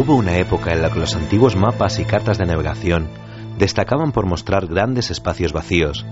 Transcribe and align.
Hubo 0.00 0.14
una 0.14 0.38
época 0.38 0.72
en 0.72 0.80
la 0.80 0.90
que 0.90 0.98
los 0.98 1.14
antiguos 1.14 1.56
mapas 1.56 1.98
y 1.98 2.06
cartas 2.06 2.38
de 2.38 2.46
navegación 2.46 3.06
destacaban 3.58 4.12
por 4.12 4.24
mostrar 4.24 4.66
grandes 4.66 5.10
espacios 5.10 5.52
vacíos, 5.52 6.06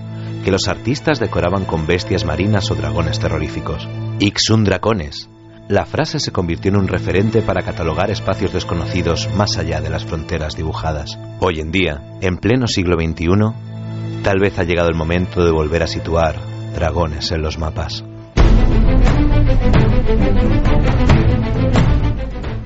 que 0.45 0.50
los 0.50 0.68
artistas 0.68 1.18
decoraban 1.21 1.64
con 1.64 1.87
bestias 1.87 2.27
marinas 2.27 2.71
o 2.71 2.74
dragones 2.74 3.19
terroríficos. 3.19 3.88
Ixun 4.19 4.64
dracones. 4.64 5.30
La 5.69 5.87
frase 5.87 6.21
se 6.21 6.32
convirtió 6.32 6.71
en 6.71 6.77
un 6.77 6.87
referente 6.87 7.40
para 7.40 7.62
catalogar 7.62 8.10
espacios 8.10 8.53
desconocidos 8.53 9.26
más 9.35 9.56
allá 9.56 9.80
de 9.80 9.88
las 9.88 10.04
fronteras 10.04 10.54
dibujadas. 10.54 11.18
Hoy 11.40 11.60
en 11.60 11.72
día, 11.72 12.02
en 12.20 12.36
pleno 12.36 12.66
siglo 12.66 12.94
XXI, 13.00 14.22
tal 14.22 14.38
vez 14.38 14.58
ha 14.58 14.64
llegado 14.64 14.90
el 14.90 14.96
momento 14.96 15.42
de 15.42 15.50
volver 15.50 15.82
a 15.82 15.86
situar 15.86 16.36
dragones 16.74 17.32
en 17.32 17.41
los 17.41 17.56
mapas. 17.56 18.05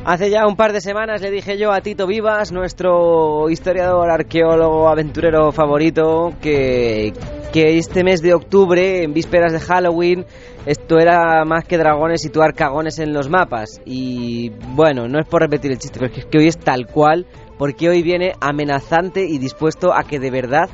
Hace 0.05 0.31
ya 0.31 0.49
un 0.49 0.57
par 0.57 0.73
de 0.73 0.81
semanas 0.81 1.21
le 1.23 1.31
dije 1.31 1.57
yo 1.57 1.71
a 1.71 1.81
Tito 1.81 2.09
Vivas, 2.09 2.51
nuestro 2.51 3.49
historiador, 3.49 4.11
arqueólogo, 4.11 4.89
aventurero 4.89 5.53
favorito, 5.53 6.33
que, 6.43 7.13
que 7.53 7.79
este 7.79 8.03
mes 8.03 8.21
de 8.21 8.35
octubre, 8.35 9.05
en 9.05 9.13
vísperas 9.13 9.53
de 9.53 9.61
Halloween, 9.61 10.27
esto 10.67 10.99
era 10.99 11.45
más 11.45 11.65
que 11.67 11.79
dragones 11.79 12.21
situar 12.21 12.53
cagones 12.55 12.99
en 12.99 13.13
los 13.13 13.29
mapas. 13.29 13.81
Y 13.85 14.51
bueno, 14.75 15.07
no 15.07 15.21
es 15.21 15.27
por 15.29 15.41
repetir 15.41 15.71
el 15.71 15.79
chiste, 15.79 16.01
pero 16.01 16.13
es 16.13 16.27
que 16.27 16.39
hoy 16.39 16.49
es 16.49 16.59
tal 16.59 16.89
cual, 16.89 17.25
porque 17.57 17.89
hoy 17.89 18.03
viene 18.03 18.33
amenazante 18.41 19.25
y 19.25 19.39
dispuesto 19.39 19.95
a 19.95 20.03
que 20.03 20.19
de 20.19 20.33
verdad 20.33 20.69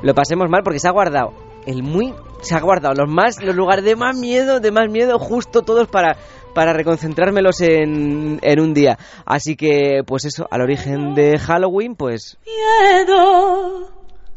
lo 0.00 0.14
pasemos 0.14 0.48
mal, 0.48 0.62
porque 0.64 0.80
se 0.80 0.88
ha 0.88 0.92
guardado 0.92 1.34
el 1.66 1.82
muy 1.82 2.14
se 2.40 2.54
ha 2.54 2.60
guardado 2.60 2.94
los 2.94 3.10
más 3.10 3.42
los 3.42 3.54
lugares 3.54 3.84
de 3.84 3.96
más 3.96 4.16
miedo 4.16 4.60
de 4.60 4.70
más 4.70 4.88
miedo 4.88 5.18
justo 5.18 5.62
todos 5.62 5.88
para 5.88 6.16
para 6.54 6.72
reconcentrármelos 6.72 7.60
en, 7.60 8.38
en 8.42 8.60
un 8.60 8.74
día. 8.74 8.98
Así 9.24 9.56
que, 9.56 10.02
pues 10.06 10.24
eso, 10.24 10.46
al 10.50 10.62
origen 10.62 11.14
de 11.14 11.38
Halloween, 11.38 11.94
pues... 11.94 12.38
Miedo, 12.44 13.90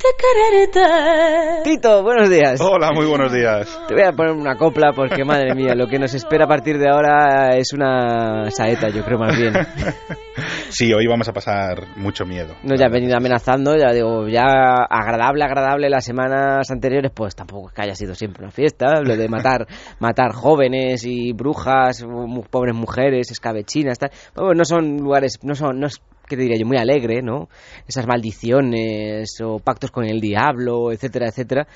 de 0.03 0.73
quererte. 0.75 1.71
Tito, 1.71 2.03
buenos 2.03 2.29
días. 2.29 2.61
Hola, 2.61 2.91
muy 2.93 3.07
buenos 3.07 3.33
días. 3.33 3.69
Te 3.87 3.95
voy 3.95 4.03
a 4.03 4.13
poner 4.13 4.33
una 4.33 4.57
copla 4.57 4.93
porque, 4.93 5.25
madre 5.25 5.55
mía, 5.55 5.75
lo 5.75 5.87
que 5.87 5.99
nos 5.99 6.13
espera 6.15 6.45
a 6.47 6.49
partir 6.49 6.79
de 6.79 6.89
ahora 6.89 7.57
es 7.57 7.73
una 7.73 8.51
saeta, 8.51 8.89
yo 8.89 9.05
creo 9.05 9.19
más 9.19 9.39
bien. 9.39 9.55
Sí, 10.71 10.91
hoy 10.95 11.07
vamos 11.07 11.29
a 11.29 11.35
pasar 11.35 11.99
mucho 11.99 12.25
miedo. 12.25 12.55
No, 12.63 12.75
ya 12.75 12.87
he 12.87 12.89
venido 12.89 13.15
amenazando, 13.15 13.77
ya 13.77 13.93
digo, 13.93 14.27
ya 14.29 14.47
agradable, 14.89 15.45
agradable 15.45 15.91
las 15.91 16.03
semanas 16.03 16.71
anteriores, 16.71 17.13
pues 17.15 17.37
tampoco 17.37 17.69
es 17.69 17.75
que 17.75 17.83
haya 17.83 17.95
sido 17.95 18.15
siempre 18.15 18.43
una 18.43 18.51
fiesta, 18.51 19.03
lo 19.03 19.15
de 19.15 19.29
matar, 19.29 19.67
matar 20.01 20.33
jóvenes 20.33 21.05
y 21.05 21.33
brujas, 21.35 22.03
pobres 22.51 22.75
mujeres, 22.75 23.31
escabechinas, 23.31 23.99
tal. 23.99 24.11
Bueno, 24.35 24.55
no 24.55 24.65
son 24.65 24.97
lugares, 24.97 25.39
no 25.43 25.55
son, 25.55 25.79
no 25.79 25.89
es, 25.89 26.01
¿qué 26.29 26.37
te 26.37 26.43
diría 26.43 26.59
yo? 26.59 26.67
Muy 26.67 26.77
alegre, 26.79 27.23
¿no? 27.23 27.49
Esas 27.87 28.07
maldiciones 28.07 29.41
o 29.43 29.59
pactos 29.59 29.91
con 29.91 30.05
el 30.05 30.21
diablo, 30.21 30.93
etcétera, 30.93 31.29
etcétera. 31.29 31.67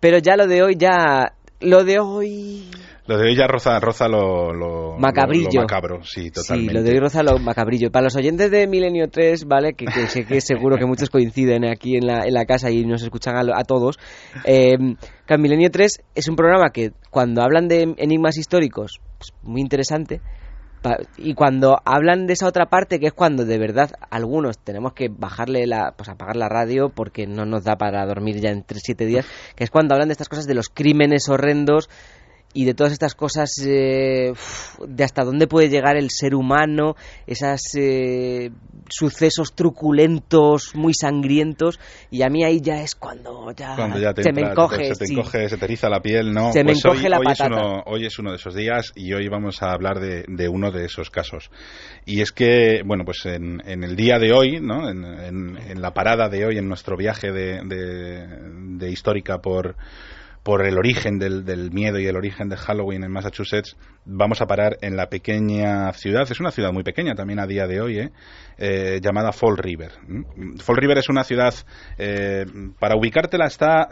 Pero 0.00 0.18
ya 0.18 0.36
lo 0.36 0.46
de 0.46 0.62
hoy, 0.62 0.76
ya, 0.78 1.32
lo 1.60 1.84
de 1.84 1.98
hoy... 1.98 2.70
Lo 3.06 3.18
de 3.18 3.24
hoy 3.28 3.36
ya 3.36 3.46
roza, 3.46 3.78
roza 3.80 4.08
lo, 4.08 4.54
lo- 4.54 4.96
Macabrillo. 4.98 5.44
lo- 5.52 5.54
lo 5.56 5.60
macabro, 5.62 6.02
sí, 6.04 6.30
totalmente. 6.30 6.72
Sí, 6.72 6.78
lo 6.78 6.82
de 6.82 6.90
hoy 6.92 6.98
roza 7.00 7.22
lo 7.22 7.38
macabrillo. 7.38 7.90
Para 7.90 8.04
los 8.04 8.16
oyentes 8.16 8.50
de 8.50 8.66
Milenio 8.66 9.08
3, 9.10 9.44
¿vale? 9.44 9.74
Que, 9.74 9.84
que 9.84 10.06
sé 10.06 10.24
que 10.24 10.40
seguro 10.40 10.78
que 10.78 10.86
muchos 10.86 11.10
coinciden 11.10 11.66
aquí 11.66 11.96
en 11.96 12.06
la, 12.06 12.24
en 12.24 12.32
la 12.32 12.46
casa 12.46 12.70
y 12.70 12.84
nos 12.86 13.02
escuchan 13.02 13.36
a, 13.36 13.40
a 13.60 13.64
todos. 13.64 13.98
Eh, 14.44 14.76
que 15.26 15.36
Milenio 15.38 15.70
3 15.70 16.00
es 16.14 16.28
un 16.28 16.36
programa 16.36 16.70
que 16.70 16.92
cuando 17.10 17.42
hablan 17.42 17.68
de 17.68 17.94
enigmas 17.98 18.38
históricos, 18.38 19.00
pues, 19.18 19.32
muy 19.42 19.60
interesante. 19.60 20.22
Y 21.16 21.34
cuando 21.34 21.78
hablan 21.84 22.26
de 22.26 22.34
esa 22.34 22.46
otra 22.46 22.66
parte, 22.66 23.00
que 23.00 23.06
es 23.06 23.12
cuando 23.12 23.44
de 23.44 23.58
verdad 23.58 23.90
algunos 24.10 24.58
tenemos 24.58 24.92
que 24.92 25.08
bajarle 25.08 25.66
la, 25.66 25.94
pues 25.96 26.08
apagar 26.08 26.36
la 26.36 26.48
radio 26.48 26.90
porque 26.90 27.26
no 27.26 27.46
nos 27.46 27.64
da 27.64 27.76
para 27.76 28.04
dormir 28.06 28.40
ya 28.40 28.50
en 28.50 28.64
3-7 28.64 29.06
días, 29.06 29.26
que 29.56 29.64
es 29.64 29.70
cuando 29.70 29.94
hablan 29.94 30.08
de 30.08 30.12
estas 30.12 30.28
cosas 30.28 30.46
de 30.46 30.54
los 30.54 30.68
crímenes 30.68 31.28
horrendos 31.28 31.88
y 32.54 32.64
de 32.64 32.72
todas 32.74 32.92
estas 32.92 33.14
cosas 33.14 33.50
eh, 33.66 34.32
de 34.86 35.04
hasta 35.04 35.24
dónde 35.24 35.46
puede 35.46 35.68
llegar 35.68 35.96
el 35.96 36.08
ser 36.10 36.34
humano, 36.34 36.94
esos 37.26 37.60
sucesos 38.88 39.54
truculentos, 39.54 40.74
muy 40.74 40.92
sangrientos, 40.94 41.80
y 42.10 42.22
a 42.22 42.28
mí 42.28 42.44
ahí 42.44 42.60
ya 42.60 42.80
es 42.82 42.94
cuando 42.94 43.50
ya, 43.52 43.74
Cuando 43.76 43.98
ya 43.98 44.12
te 44.14 44.22
se 44.22 44.32
me 44.32 44.42
entra- 44.42 44.52
encoge. 44.52 44.84
se 44.94 44.98
te 45.00 45.06
sí. 45.06 45.14
encoge, 45.14 45.48
se 45.48 45.56
te 45.56 45.64
eriza 45.64 45.88
la 45.88 46.00
piel, 46.00 46.32
¿no? 46.32 46.52
Se 46.52 46.60
me 46.64 46.72
Pues 46.72 46.84
encoge 46.84 47.04
hoy, 47.04 47.08
la 47.10 47.18
hoy 47.18 47.26
es 47.32 47.40
uno, 47.40 47.82
hoy 47.86 48.06
es 48.06 48.18
uno 48.18 48.30
de 48.30 48.36
esos 48.36 48.54
días 48.54 48.92
y 48.94 49.12
hoy 49.12 49.28
vamos 49.28 49.62
a 49.62 49.72
hablar 49.72 50.00
de, 50.00 50.24
de 50.28 50.48
uno 50.48 50.70
de 50.70 50.84
esos 50.84 51.10
casos. 51.10 51.50
Y 52.06 52.20
es 52.20 52.32
que, 52.32 52.82
bueno, 52.84 53.04
pues 53.04 53.24
en, 53.26 53.62
en 53.66 53.82
el 53.84 53.96
día 53.96 54.18
de 54.18 54.32
hoy, 54.32 54.60
¿no? 54.60 54.88
En, 54.88 55.04
en- 55.04 55.56
en 55.58 55.82
la 55.82 55.92
parada 55.92 56.28
de 56.28 56.46
hoy, 56.46 56.58
en 56.58 56.68
nuestro 56.68 56.96
viaje 56.96 57.32
de, 57.32 57.60
de- 57.64 58.26
de 58.78 58.90
histórica 58.90 59.38
por 59.38 59.76
por 60.44 60.64
el 60.66 60.76
origen 60.78 61.18
del, 61.18 61.44
del 61.44 61.72
miedo 61.72 61.98
y 61.98 62.06
el 62.06 62.16
origen 62.16 62.50
de 62.50 62.56
Halloween 62.56 63.02
en 63.02 63.10
Massachusetts, 63.10 63.76
vamos 64.04 64.42
a 64.42 64.46
parar 64.46 64.76
en 64.82 64.94
la 64.94 65.08
pequeña 65.08 65.90
ciudad, 65.94 66.30
es 66.30 66.38
una 66.38 66.50
ciudad 66.50 66.70
muy 66.70 66.82
pequeña 66.82 67.14
también 67.14 67.40
a 67.40 67.46
día 67.46 67.66
de 67.66 67.80
hoy, 67.80 67.98
¿eh? 67.98 68.10
Eh, 68.58 69.00
llamada 69.02 69.32
Fall 69.32 69.56
River. 69.56 69.92
Fall 70.62 70.76
River 70.76 70.98
es 70.98 71.08
una 71.08 71.24
ciudad, 71.24 71.54
eh, 71.98 72.44
para 72.78 72.94
ubicártela 72.94 73.46
está 73.46 73.88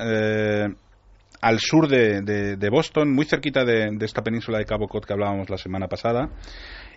al 1.40 1.58
sur 1.58 1.88
de, 1.88 2.68
Boston, 2.70 3.12
muy 3.12 3.24
cerquita 3.24 3.64
de, 3.64 3.88
de 3.90 4.06
esta 4.06 4.22
península 4.22 4.58
de 4.58 4.64
Cabo 4.66 4.86
Cod 4.86 5.04
que 5.04 5.12
hablábamos 5.14 5.50
la 5.50 5.56
semana 5.56 5.88
pasada. 5.88 6.28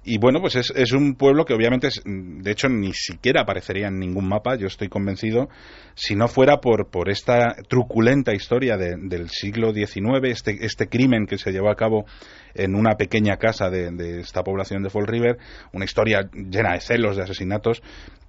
Y 0.07 0.19
bueno, 0.19 0.39
pues 0.39 0.55
es, 0.55 0.71
es 0.75 0.91
un 0.93 1.15
pueblo 1.15 1.45
que 1.45 1.55
obviamente, 1.55 1.89
de 2.05 2.51
hecho, 2.51 2.69
ni 2.69 2.93
siquiera 2.93 3.41
aparecería 3.41 3.87
en 3.87 3.97
ningún 3.99 4.27
mapa, 4.27 4.55
yo 4.55 4.67
estoy 4.67 4.87
convencido, 4.87 5.49
si 5.95 6.15
no 6.15 6.27
fuera 6.27 6.57
por, 6.61 6.91
por 6.91 7.09
esta 7.09 7.55
truculenta 7.67 8.33
historia 8.35 8.77
de- 8.77 8.97
del 8.99 9.29
siglo 9.29 9.73
XIX, 9.73 10.23
este, 10.29 10.63
este 10.63 10.87
crimen 10.89 11.25
que 11.25 11.39
se 11.39 11.51
llevó 11.51 11.71
a 11.71 11.75
cabo 11.75 12.05
en 12.53 12.75
una 12.75 12.91
pequeña 12.95 13.37
casa 13.37 13.69
de 13.71 14.19
esta 14.19 14.43
población 14.43 14.83
de 14.83 14.91
Fall 14.91 15.07
River, 15.07 15.37
una 15.73 15.85
historia 15.85 16.29
llena 16.33 16.73
de 16.73 16.81
celos, 16.81 17.17
de 17.17 17.23
asesinatos, 17.23 17.81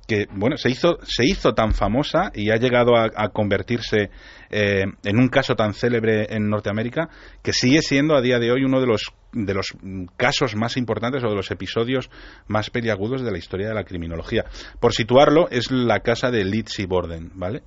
que 0.07 0.27
bueno 0.33 0.57
se 0.57 0.71
hizo 0.71 0.99
se 1.03 1.25
hizo 1.25 1.53
tan 1.53 1.73
famosa 1.73 2.31
y 2.35 2.51
ha 2.51 2.57
llegado 2.57 2.97
a, 2.97 3.11
a 3.15 3.29
convertirse 3.31 4.11
eh, 4.51 4.85
en 5.05 5.19
un 5.19 5.29
caso 5.29 5.55
tan 5.55 5.75
célebre 5.75 6.27
en 6.31 6.49
Norteamérica 6.49 7.09
que 7.43 7.53
sigue 7.53 7.83
siendo 7.83 8.17
a 8.17 8.21
día 8.21 8.39
de 8.39 8.53
hoy 8.53 8.63
uno 8.65 8.81
de 8.81 8.87
los 8.87 9.13
de 9.33 9.55
los 9.55 9.75
mm, 9.81 10.07
casos 10.17 10.55
más 10.57 10.77
importantes 10.77 11.23
o 11.25 11.29
de 11.29 11.35
los 11.35 11.51
episodios 11.51 12.11
más 12.47 12.71
peliagudos 12.71 13.23
de 13.23 13.31
la 13.31 13.39
historia 13.39 13.69
de 13.69 13.75
la 13.75 13.85
criminología. 13.85 14.45
Por 14.81 14.93
situarlo, 14.95 15.49
es 15.51 15.71
la 15.71 16.01
casa 16.01 16.31
de 16.31 16.45
Lizzie 16.45 16.87
Borden, 16.87 17.33
¿vale? 17.35 17.63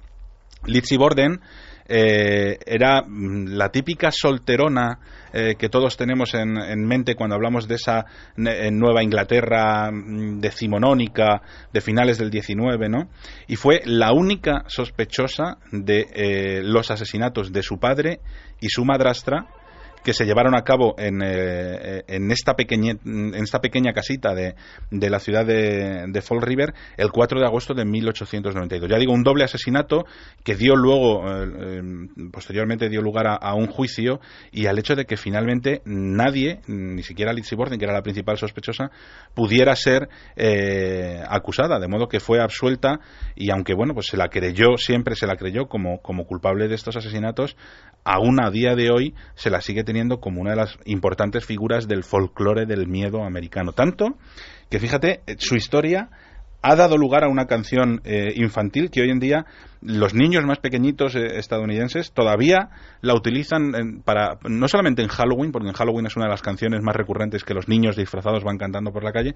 Lizzie 0.66 0.98
Borden 0.98 1.40
eh, 1.90 2.60
era 2.66 3.02
mm, 3.02 3.48
la 3.48 3.70
típica 3.70 4.12
solterona 4.12 5.00
eh, 5.34 5.56
que 5.58 5.70
todos 5.70 5.98
tenemos 5.98 6.34
en, 6.36 6.58
en 6.58 6.86
mente 6.86 7.16
cuando 7.16 7.36
hablamos 7.36 7.68
de 7.68 7.76
esa 7.76 8.06
Nueva 8.36 9.04
Inglaterra 9.04 9.92
mm, 9.92 10.40
decimonónica 10.40 11.42
de 11.74 11.82
finales 11.82 12.18
del 12.18 12.30
19, 12.30 12.90
¿no? 12.90 13.10
Y 13.48 13.56
fue 13.56 13.82
la 13.86 14.14
única 14.14 14.64
sospechosa 14.68 15.58
de 15.72 16.08
eh, 16.14 16.62
los 16.64 16.92
asesinatos 16.92 17.52
de 17.52 17.64
su 17.64 17.80
padre 17.80 18.20
y 18.60 18.70
su 18.70 18.86
madrastra 18.86 19.48
que 20.04 20.14
se 20.14 20.26
llevaron 20.26 20.56
a 20.56 20.64
cabo 20.64 20.96
en, 20.98 21.22
eh, 21.24 22.04
en, 22.08 22.32
esta, 22.32 22.56
pequeñe- 22.56 23.00
en 23.06 23.36
esta 23.36 23.60
pequeña 23.60 23.94
casita 23.94 24.34
de, 24.34 24.56
de 24.92 25.10
la 25.10 25.20
ciudad 25.20 25.46
de, 25.46 26.06
de 26.08 26.22
Fall 26.22 26.42
River 26.42 26.74
el 26.98 27.12
4 27.12 27.40
de 27.40 27.46
agosto 27.46 27.74
de 27.74 27.86
1892. 27.86 28.90
Ya 28.90 28.98
digo, 28.98 29.14
un 29.14 29.24
doble 29.24 29.44
asesinato 29.44 30.06
que 30.44 30.56
dio 30.56 30.76
luego, 30.76 31.28
eh, 31.28 31.50
eh, 31.60 31.82
posteriormente 32.32 32.90
dio 32.90 33.02
lugar 33.02 33.28
a, 33.28 33.54
un 33.56 33.68
juicio 33.68 34.20
y 34.52 34.68
al 34.68 34.80
hecho 34.80 34.96
de 34.96 35.06
que 35.06 35.18
finalmente 35.18 35.82
nadie, 35.86 36.62
ni 36.68 37.04
siquiera 37.04 37.34
Lizzie 37.34 37.58
Borden, 37.58 37.78
que 37.80 37.86
era 37.86 37.94
la 37.94 38.02
principal 38.02 38.38
sospechosa, 38.38 38.92
pudiera 39.34 39.76
ser 39.76 40.08
eh, 40.36 41.22
acusada, 41.28 41.80
de 41.80 41.88
modo 41.88 42.08
que 42.08 42.20
fue 42.20 42.42
absuelta 42.42 43.00
y 43.36 43.52
aunque 43.52 43.74
bueno, 43.74 43.94
pues 43.94 44.08
se 44.08 44.18
la 44.18 44.30
creyó, 44.30 44.78
siempre 44.78 45.16
se 45.16 45.28
la 45.28 45.36
creyó 45.36 45.68
como, 45.68 46.02
como 46.02 46.26
culpable 46.26 46.68
de 46.68 46.76
estos 46.76 46.96
asesinatos, 46.96 47.58
aún 48.04 48.42
a 48.44 48.50
día 48.50 48.76
de 48.76 48.92
hoy 48.92 49.14
se 49.36 49.50
la 49.50 49.62
sigue 49.62 49.84
teniendo 49.90 50.20
como 50.20 50.40
una 50.40 50.52
de 50.52 50.58
las 50.58 50.78
importantes 50.86 51.44
figuras 51.44 51.88
del 51.88 52.04
folclore 52.04 52.68
del 52.68 52.86
miedo 52.86 53.24
americano. 53.24 53.72
Tanto 53.72 54.20
que 54.70 54.78
fíjate, 54.78 55.22
eh, 55.26 55.36
su 55.40 55.56
historia 55.56 56.12
ha 56.62 56.76
dado 56.76 56.98
lugar 56.98 57.24
a 57.24 57.30
una 57.30 57.46
canción 57.46 58.02
eh, 58.04 58.34
infantil 58.36 58.90
que 58.92 59.02
hoy 59.02 59.10
en 59.12 59.20
día 59.20 59.46
los 59.82 60.14
niños 60.14 60.44
más 60.44 60.58
pequeñitos 60.60 61.16
eh, 61.16 61.38
estadounidenses 61.40 62.12
todavía 62.12 62.70
la 63.00 63.14
utilizan 63.14 63.74
en- 63.76 64.02
para 64.02 64.38
no 64.44 64.68
solamente 64.68 65.02
en 65.02 65.08
Halloween, 65.08 65.54
porque 65.54 65.70
en 65.70 65.74
Halloween 65.74 66.08
es 66.08 66.18
una 66.18 66.26
de 66.26 66.32
las 66.32 66.42
canciones 66.42 66.82
más 66.84 66.94
recurrentes 66.98 67.46
que 67.46 67.54
los 67.54 67.70
niños 67.70 67.96
disfrazados 67.96 68.44
van 68.44 68.58
cantando 68.58 68.92
por 68.92 69.06
la 69.06 69.14
calle, 69.14 69.36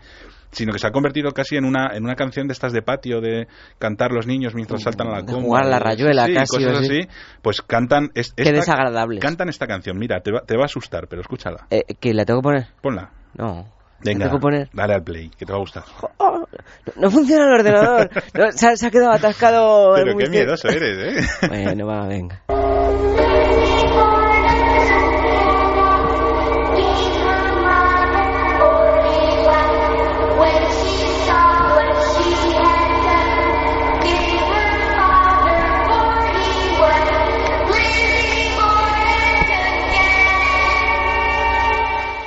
sino 0.51 0.73
que 0.73 0.79
se 0.79 0.87
ha 0.87 0.91
convertido 0.91 1.31
casi 1.31 1.55
en 1.55 1.63
una 1.63 1.95
en 1.95 2.03
una 2.03 2.15
canción 2.15 2.47
de 2.47 2.51
estas 2.53 2.73
de 2.73 2.81
patio 2.81 3.21
de 3.21 3.47
cantar 3.79 4.11
los 4.11 4.27
niños 4.27 4.53
mientras 4.53 4.81
saltan 4.83 5.07
a 5.07 5.11
la 5.11 5.21
De 5.21 5.31
jugar 5.33 5.63
a 5.63 5.69
la 5.69 5.79
rayuela 5.79 6.25
sí, 6.25 6.33
casi, 6.33 6.57
cosas 6.57 6.77
así. 6.79 6.99
así, 6.99 7.07
pues 7.41 7.61
cantan 7.61 8.11
es- 8.15 8.33
Qué 8.33 8.43
esta- 8.43 8.55
desagradables. 8.55 9.21
cantan 9.21 9.47
esta 9.47 9.65
canción. 9.65 9.97
Mira, 9.97 10.19
te 10.19 10.31
va, 10.33 10.41
te 10.41 10.57
va 10.57 10.63
a 10.63 10.65
asustar, 10.65 11.07
pero 11.07 11.21
escúchala. 11.21 11.67
Eh, 11.69 11.83
¿Que 12.01 12.13
la 12.13 12.25
tengo 12.25 12.41
que 12.41 12.43
poner? 12.43 12.67
Ponla. 12.81 13.11
No. 13.37 13.65
Venga, 14.03 14.25
¿La 14.25 14.25
tengo 14.31 14.37
que 14.37 14.41
poner? 14.41 14.69
dale 14.73 14.93
al 14.95 15.03
play, 15.03 15.29
que 15.29 15.45
te 15.45 15.51
va 15.51 15.57
a 15.57 15.61
gustar. 15.61 15.83
Oh, 16.17 16.39
no, 16.85 16.93
no 16.97 17.11
funciona 17.11 17.45
el 17.45 17.53
ordenador. 17.59 18.09
No, 18.33 18.51
se, 18.51 18.67
ha, 18.67 18.75
se 18.75 18.87
ha 18.87 18.91
quedado 18.91 19.11
atascado. 19.11 19.93
Pero 19.95 20.17
qué 20.17 20.29
miedoso 20.29 20.67
eres, 20.69 20.97
¿eh? 21.17 21.47
Bueno, 21.47 21.87
va, 21.87 22.07
venga. 22.07 22.41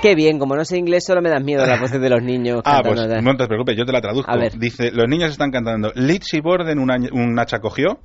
Qué 0.02 0.14
bien, 0.14 0.38
como 0.38 0.54
no 0.56 0.64
sé 0.64 0.76
inglés, 0.78 1.04
solo 1.06 1.20
me 1.22 1.30
dan 1.30 1.44
miedo 1.44 1.64
las 1.66 1.80
voces 1.80 2.00
de 2.00 2.08
los 2.10 2.22
niños. 2.22 2.60
Ah, 2.64 2.80
cantando 2.82 3.06
pues 3.06 3.22
no 3.24 3.36
te 3.36 3.46
preocupes, 3.46 3.76
yo 3.76 3.84
te 3.84 3.92
la 3.92 4.00
traduzco. 4.00 4.30
A 4.30 4.36
ver. 4.36 4.52
Dice, 4.58 4.90
los 4.92 5.08
niños 5.08 5.30
están 5.30 5.50
cantando 5.50 5.90
Litzy 5.94 6.40
Borden 6.40 6.78
un, 6.78 6.90
año- 6.90 7.10
un 7.12 7.38
hacha 7.38 7.58
cogió 7.58 8.00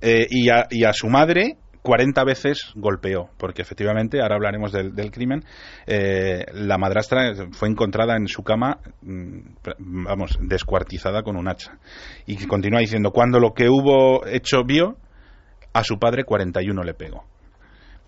eh, 0.00 0.26
y, 0.28 0.48
a, 0.50 0.66
y 0.70 0.84
a 0.84 0.92
su 0.92 1.08
madre 1.08 1.56
40 1.82 2.24
veces 2.24 2.72
golpeó, 2.74 3.30
porque 3.38 3.62
efectivamente, 3.62 4.20
ahora 4.20 4.34
hablaremos 4.34 4.72
del, 4.72 4.92
del 4.94 5.12
crimen, 5.12 5.44
eh, 5.86 6.44
la 6.52 6.78
madrastra 6.78 7.32
fue 7.52 7.68
encontrada 7.68 8.16
en 8.16 8.26
su 8.26 8.42
cama, 8.42 8.78
mm, 9.02 9.38
vamos, 9.78 10.36
descuartizada 10.40 11.22
con 11.22 11.36
un 11.36 11.46
hacha. 11.48 11.78
Y 12.26 12.44
continúa 12.46 12.80
diciendo, 12.80 13.12
cuando 13.12 13.38
lo 13.38 13.54
que 13.54 13.68
hubo 13.68 14.26
hecho 14.26 14.64
vio, 14.66 14.96
a 15.72 15.84
su 15.84 15.96
padre 15.98 16.24
41 16.24 16.82
le 16.82 16.94
pegó. 16.94 17.24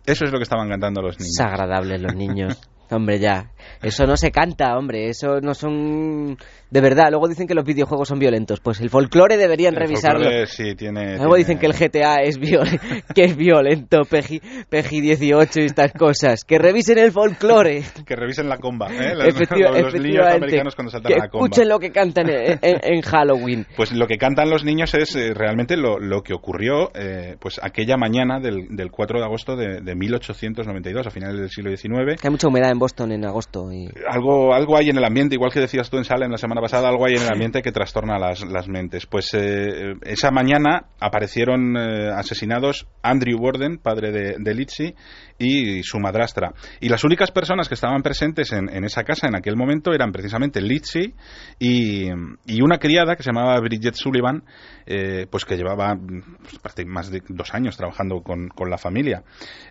Eso 0.04 0.24
es 0.24 0.32
lo 0.32 0.38
que 0.38 0.42
estaban 0.44 0.68
cantando 0.68 1.00
los 1.00 1.16
niños. 1.20 1.34
Desagradables 1.38 2.02
los 2.02 2.14
niños. 2.16 2.60
Hombre, 2.90 3.18
ya. 3.18 3.50
Eso 3.82 4.06
no 4.06 4.16
se 4.16 4.30
canta, 4.30 4.76
hombre. 4.78 5.08
Eso 5.08 5.40
no 5.40 5.54
son... 5.54 6.36
De 6.70 6.80
verdad, 6.82 7.06
luego 7.10 7.28
dicen 7.28 7.46
que 7.46 7.54
los 7.54 7.64
videojuegos 7.64 8.08
son 8.08 8.18
violentos. 8.18 8.60
Pues 8.60 8.80
el 8.80 8.90
folclore 8.90 9.36
deberían 9.36 9.74
El 9.74 9.80
revisarlo. 9.80 10.20
folclore 10.24 10.46
sí 10.46 10.74
tiene... 10.74 11.16
Luego 11.16 11.34
tiene- 11.34 11.38
dicen 11.38 11.58
que 11.58 11.66
el 11.66 11.72
GTA 11.72 12.16
es, 12.22 12.38
viol- 12.38 12.80
que 13.14 13.24
es 13.24 13.36
violento, 13.36 14.02
PEGI, 14.08 14.40
PEGI 14.68 15.00
18 15.00 15.60
y 15.60 15.64
estas 15.64 15.92
cosas. 15.92 16.44
Que 16.44 16.58
revisen 16.58 16.98
el 16.98 17.12
folclore. 17.12 17.82
Que 18.06 18.16
revisen 18.16 18.48
la 18.48 18.56
comba, 18.58 18.88
¿eh? 18.88 19.14
Los, 19.14 19.28
Efectiva- 19.28 19.70
los 19.80 19.94
niños 19.94 20.26
americanos 20.26 20.74
cuando 20.74 20.90
saltan 20.90 21.12
que 21.12 21.18
a 21.18 21.24
la 21.24 21.28
comba. 21.28 21.46
escuchen 21.46 21.68
lo 21.68 21.78
que 21.78 21.90
cantan 21.90 22.28
en, 22.30 22.58
en- 22.62 22.80
en 22.82 23.00
Halloween. 23.02 23.66
Pues 23.76 23.92
lo 23.92 24.06
que 24.06 24.16
cantan 24.18 24.50
los 24.50 24.64
niños 24.64 24.94
es 24.94 25.14
eh, 25.16 25.32
realmente 25.34 25.76
lo, 25.76 25.98
lo 25.98 26.22
que 26.22 26.32
ocurrió 26.34 26.90
eh, 26.94 27.36
pues 27.40 27.60
aquella 27.62 27.96
mañana 27.96 28.40
del, 28.40 28.68
del 28.76 28.90
4 28.90 29.18
de 29.18 29.24
agosto 29.24 29.56
de, 29.56 29.80
de 29.80 29.94
1892, 29.94 31.06
a 31.06 31.10
finales 31.10 31.38
del 31.40 31.50
siglo 31.50 31.70
XIX. 31.76 32.20
Que 32.20 32.26
hay 32.28 32.30
mucha 32.30 32.48
humedad 32.48 32.70
en 32.70 32.77
Boston 32.78 33.12
en 33.12 33.24
agosto. 33.24 33.72
Y... 33.72 33.88
Algo, 34.08 34.54
algo 34.54 34.76
hay 34.76 34.90
en 34.90 34.98
el 34.98 35.04
ambiente, 35.04 35.34
igual 35.34 35.52
que 35.52 35.60
decías 35.60 35.90
tú 35.90 35.96
en 35.98 36.04
Salem 36.04 36.30
la 36.30 36.38
semana 36.38 36.60
pasada, 36.60 36.88
algo 36.88 37.06
hay 37.06 37.14
en 37.14 37.22
el 37.22 37.32
ambiente 37.32 37.62
que 37.62 37.72
trastorna 37.72 38.18
las, 38.18 38.44
las 38.46 38.68
mentes. 38.68 39.06
Pues 39.06 39.34
eh, 39.34 39.94
esa 40.02 40.30
mañana 40.30 40.86
aparecieron 41.00 41.76
eh, 41.76 42.10
asesinados 42.14 42.86
Andrew 43.02 43.38
Borden, 43.38 43.78
padre 43.78 44.10
de, 44.12 44.36
de 44.38 44.54
Litzy, 44.54 44.94
y 45.38 45.82
su 45.82 45.98
madrastra. 45.98 46.52
Y 46.80 46.88
las 46.88 47.04
únicas 47.04 47.30
personas 47.30 47.68
que 47.68 47.74
estaban 47.74 48.02
presentes 48.02 48.52
en, 48.52 48.68
en 48.68 48.84
esa 48.84 49.04
casa 49.04 49.28
en 49.28 49.36
aquel 49.36 49.56
momento 49.56 49.92
eran 49.92 50.12
precisamente 50.12 50.60
Litzy 50.60 51.14
y, 51.58 52.08
y 52.46 52.60
una 52.62 52.78
criada 52.78 53.14
que 53.14 53.22
se 53.22 53.30
llamaba 53.30 53.60
Bridget 53.60 53.94
Sullivan, 53.94 54.42
eh, 54.86 55.26
pues 55.30 55.44
que 55.44 55.56
llevaba 55.56 55.96
pues, 55.96 56.86
más 56.86 57.10
de 57.10 57.22
dos 57.28 57.54
años 57.54 57.76
trabajando 57.76 58.22
con, 58.22 58.48
con 58.48 58.68
la 58.70 58.78
familia. 58.78 59.22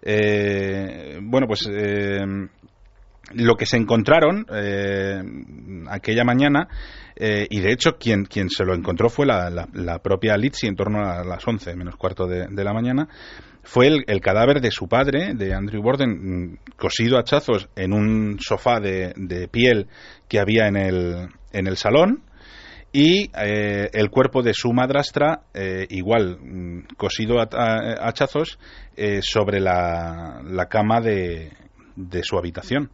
Eh, 0.01 1.19
bueno, 1.21 1.48
pues 1.48 1.68
lo 3.33 3.56
que 3.56 3.65
se 3.65 3.77
encontraron 3.77 4.45
eh, 4.53 5.21
aquella 5.89 6.24
mañana, 6.24 6.68
eh, 7.15 7.47
y 7.50 7.59
de 7.59 7.71
hecho 7.71 7.97
quien, 7.97 8.25
quien 8.25 8.50
se 8.50 8.63
lo 8.63 8.74
encontró 8.75 9.09
fue 9.09 9.25
la, 9.25 9.50
la- 9.50 9.68
la 9.74 10.00
propia 10.00 10.38
Litzy 10.38 10.68
en 10.68 10.75
torno 10.75 11.00
a 11.06 11.24
las 11.24 11.45
11 11.47 11.75
menos 11.75 11.95
cuarto 11.97 12.25
de, 12.27 12.47
de 12.50 12.63
la 12.63 12.74
mañana, 12.74 13.07
fue 13.63 13.88
el, 13.88 14.03
el 14.07 14.21
cadáver 14.21 14.62
de 14.62 14.71
su 14.71 14.88
padre, 14.88 15.33
de 15.33 15.53
Andrew 15.53 15.81
Borden, 15.81 16.09
mm, 16.53 16.57
cosido 16.77 17.18
a 17.18 17.21
hachazos 17.21 17.69
en 17.75 17.91
un 17.94 18.38
sofá 18.39 18.79
de, 18.79 19.13
de 19.18 19.47
piel 19.50 19.88
que 20.30 20.39
había 20.39 20.68
en 20.68 20.77
el, 20.77 21.27
en 21.51 21.68
el 21.68 21.75
salón, 21.75 22.23
y 22.94 23.30
eh, 23.38 23.89
el 23.91 24.09
cuerpo 24.09 24.41
de 24.41 24.53
su 24.53 24.71
madrastra, 24.71 25.41
eh, 25.53 25.85
igual, 25.89 26.38
mm, 26.41 26.95
cosido 26.95 27.39
a, 27.41 27.50
a- 27.51 28.13
eh, 28.95 29.19
sobre 29.21 29.59
la, 29.59 30.41
la 30.45 30.65
cama 30.68 31.01
de, 31.01 31.51
de 31.97 32.23
su 32.23 32.38
habitación. 32.38 32.89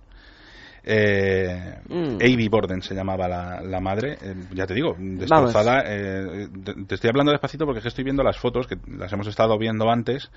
Eh, 0.83 1.79
Mm. 1.89 2.49
Borden 2.49 2.81
se 2.81 2.95
llamaba 2.95 3.27
la, 3.27 3.61
la 3.61 3.79
madre, 3.79 4.17
eh, 4.21 4.35
ya 4.53 4.65
te 4.65 4.73
digo, 4.73 4.95
destrozada. 4.97 5.83
eh, 5.85 6.47
te, 6.63 6.73
te 6.85 6.95
estoy 6.95 7.09
hablando 7.09 7.31
despacito 7.31 7.65
porque 7.65 7.79
es 7.79 7.83
que 7.83 7.89
estoy 7.89 8.03
viendo 8.03 8.23
las 8.23 8.37
fotos, 8.37 8.67
que 8.67 8.77
las 8.87 9.11
hemos 9.13 9.27
estado 9.27 9.57
viendo 9.57 9.89
antes. 9.89 10.29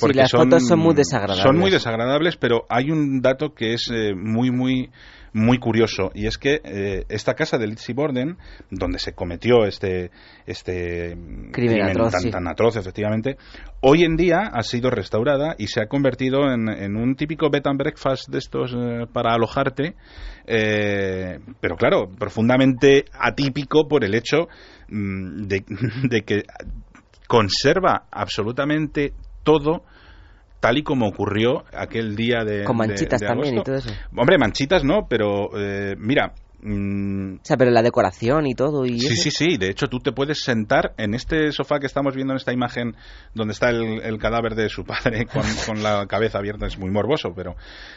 Porque 0.00 0.18
las 0.18 0.30
fotos 0.30 0.66
son 0.66 0.78
muy 0.78 0.94
desagradables. 0.94 1.42
Son 1.42 1.58
muy 1.58 1.70
desagradables, 1.70 2.36
pero 2.36 2.64
hay 2.68 2.90
un 2.90 3.20
dato 3.20 3.54
que 3.54 3.74
es 3.74 3.90
eh, 3.92 4.14
muy, 4.14 4.50
muy, 4.50 4.90
muy 5.34 5.58
curioso, 5.58 6.12
y 6.14 6.26
es 6.26 6.38
que 6.38 6.60
eh, 6.64 7.04
esta 7.08 7.34
casa 7.34 7.58
de 7.58 7.66
Litzy 7.66 7.92
Borden, 7.92 8.38
donde 8.70 9.00
se 9.00 9.14
cometió 9.14 9.64
este, 9.66 10.12
este 10.46 11.16
Crimen 11.52 11.82
atroz, 11.82 12.12
tan, 12.12 12.20
sí. 12.22 12.30
tan 12.30 12.46
atroz, 12.46 12.76
efectivamente, 12.76 13.36
hoy 13.80 14.04
en 14.04 14.16
día 14.16 14.50
ha 14.52 14.62
sido 14.62 14.90
restaurada 14.90 15.56
y 15.58 15.66
se 15.66 15.82
ha 15.82 15.86
convertido 15.86 16.52
en, 16.52 16.68
en 16.68 16.96
un 16.96 17.16
típico 17.16 17.50
bed 17.50 17.66
and 17.66 17.78
breakfast 17.78 18.28
de 18.28 18.38
estos 18.38 18.72
eh, 18.72 19.06
para 19.12 19.34
alojarte, 19.34 19.96
eh, 20.46 21.40
pero 21.60 21.76
claro, 21.76 22.08
profundamente 22.16 23.04
atípico 23.12 23.88
por 23.88 24.04
el 24.04 24.14
hecho 24.14 24.46
mm, 24.88 25.48
de, 25.48 25.64
de 26.08 26.22
que 26.22 26.42
conserva 27.26 28.06
absolutamente 28.12 29.14
todo 29.42 29.82
tal 30.64 30.78
y 30.78 30.82
como 30.82 31.06
ocurrió 31.06 31.64
aquel 31.76 32.16
día 32.16 32.42
de 32.44 32.64
Con 32.64 32.76
manchitas 32.78 33.20
de 33.20 33.26
también 33.26 33.58
y 33.58 33.62
todo 33.62 33.76
eso. 33.76 33.90
Hombre, 34.16 34.38
manchitas 34.38 34.82
no, 34.82 35.06
pero 35.08 35.50
eh, 35.58 35.94
mira, 35.98 36.32
mm, 36.62 37.34
O 37.34 37.38
sea, 37.44 37.56
pero 37.58 37.70
la 37.70 37.82
decoración 37.82 38.46
y 38.46 38.54
todo. 38.54 38.86
Y 38.86 38.98
Sí, 38.98 39.12
eso. 39.12 39.22
sí, 39.24 39.30
sí. 39.30 39.56
De 39.58 39.68
hecho, 39.68 39.86
tú 39.88 39.98
te 39.98 40.12
puedes 40.12 40.42
sentar 40.42 40.94
en 40.96 41.12
este 41.14 41.52
sofá 41.52 41.78
que 41.78 41.86
estamos 41.86 42.14
viendo 42.14 42.32
en 42.32 42.38
esta 42.38 42.52
imagen 42.52 42.96
donde 43.34 43.52
está 43.52 43.68
el, 43.68 44.00
el 44.02 44.18
cadáver 44.18 44.54
de 44.54 44.68
su 44.70 44.84
padre 44.84 45.26
con, 45.32 45.42
con 45.66 45.82
la 45.82 46.06
cabeza 46.06 46.38
abierta. 46.38 46.66
Es 46.66 46.78
muy 46.78 46.90
morboso, 46.90 47.34
pero 47.36 47.54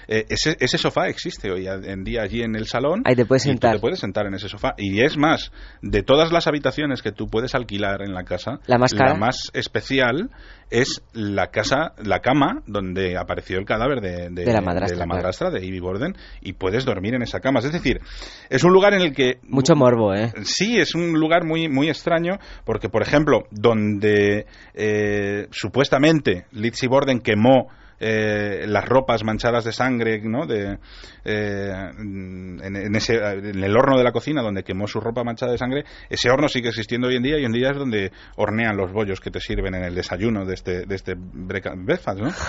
eh, 0.09 0.25
ese, 0.29 0.57
ese 0.59 0.77
sofá 0.77 1.07
existe 1.07 1.49
hoy 1.51 1.65
en 1.67 2.03
día 2.03 2.23
allí 2.23 2.41
en 2.41 2.55
el 2.57 2.65
salón. 2.65 3.01
Ahí 3.05 3.15
te 3.15 3.25
puedes 3.25 3.45
y 3.45 3.49
tú 3.49 3.51
sentar. 3.53 3.75
te 3.75 3.79
puedes 3.79 3.99
sentar 3.99 4.25
en 4.25 4.33
ese 4.33 4.49
sofá. 4.49 4.73
Y 4.77 4.99
es 5.01 5.17
más, 5.17 5.51
de 5.81 6.03
todas 6.03 6.33
las 6.33 6.47
habitaciones 6.47 7.01
que 7.01 7.13
tú 7.13 7.27
puedes 7.29 7.55
alquilar 7.55 8.01
en 8.01 8.13
la 8.13 8.23
casa, 8.25 8.59
¿La 8.67 8.77
más 8.77 8.93
cara? 8.93 9.15
más 9.15 9.49
especial 9.53 10.29
es 10.69 11.01
la 11.13 11.47
casa, 11.47 11.93
la 12.03 12.19
cama 12.19 12.61
donde 12.67 13.17
apareció 13.17 13.57
el 13.57 13.65
cadáver 13.65 14.01
de, 14.01 14.29
De 14.29 14.51
la 14.51 14.61
madrastra, 14.61 14.87
de 14.87 14.99
la 14.99 15.05
claro. 15.05 15.07
madrastra 15.07 15.49
de 15.51 15.65
Ivy 15.65 15.79
Borden 15.79 16.15
y 16.41 16.53
puedes 16.53 16.85
dormir 16.85 17.15
en 17.15 17.21
esa 17.21 17.39
cama. 17.39 17.59
Es 17.59 17.71
decir, 17.71 17.99
es 18.49 18.63
un 18.63 18.73
lugar 18.73 18.93
en 18.93 19.01
el 19.01 19.13
que 19.13 19.39
Mucho 19.43 19.75
morbo, 19.75 20.13
¿eh? 20.13 20.33
Sí, 20.43 20.77
es 20.77 20.95
un 20.95 21.13
lugar 21.13 21.45
muy, 21.45 21.69
muy 21.69 21.89
extraño 21.89 22.37
porque, 22.65 22.89
por 22.89 23.01
ejemplo, 23.01 23.47
donde 23.51 24.45
eh, 24.73 25.47
supuestamente 25.51 26.45
Litzy 26.51 26.87
Borden 26.87 27.19
quemó 27.19 27.69
eh, 27.99 28.65
las 28.67 28.85
ropas 28.85 29.23
manchadas 29.23 29.63
de 29.65 29.71
sangre, 29.71 30.21
¿no? 30.21 30.45
De, 30.45 30.77
eh, 31.25 31.71
en, 31.99 32.59
en 32.63 32.95
ese, 32.95 33.15
en 33.15 33.63
el 33.63 33.75
horno 33.75 33.97
de 33.97 34.03
la 34.03 34.11
cocina 34.11 34.41
donde 34.41 34.63
quemó 34.63 34.87
su 34.87 34.99
ropa 34.99 35.23
manchada 35.23 35.51
de 35.51 35.57
sangre, 35.57 35.83
ese 36.09 36.29
horno 36.29 36.47
sigue 36.49 36.69
existiendo 36.69 37.07
hoy 37.07 37.15
en 37.15 37.23
día 37.23 37.35
y 37.35 37.39
hoy 37.39 37.45
en 37.45 37.51
día 37.53 37.71
es 37.71 37.77
donde 37.77 38.11
hornean 38.35 38.77
los 38.77 38.91
bollos 38.91 39.19
que 39.19 39.31
te 39.31 39.39
sirven 39.39 39.75
en 39.75 39.83
el 39.83 39.95
desayuno 39.95 40.45
de 40.45 40.53
este, 40.53 40.85
de 40.85 40.95
este 40.95 41.15
breakfast, 41.17 42.19
¿no? 42.19 42.29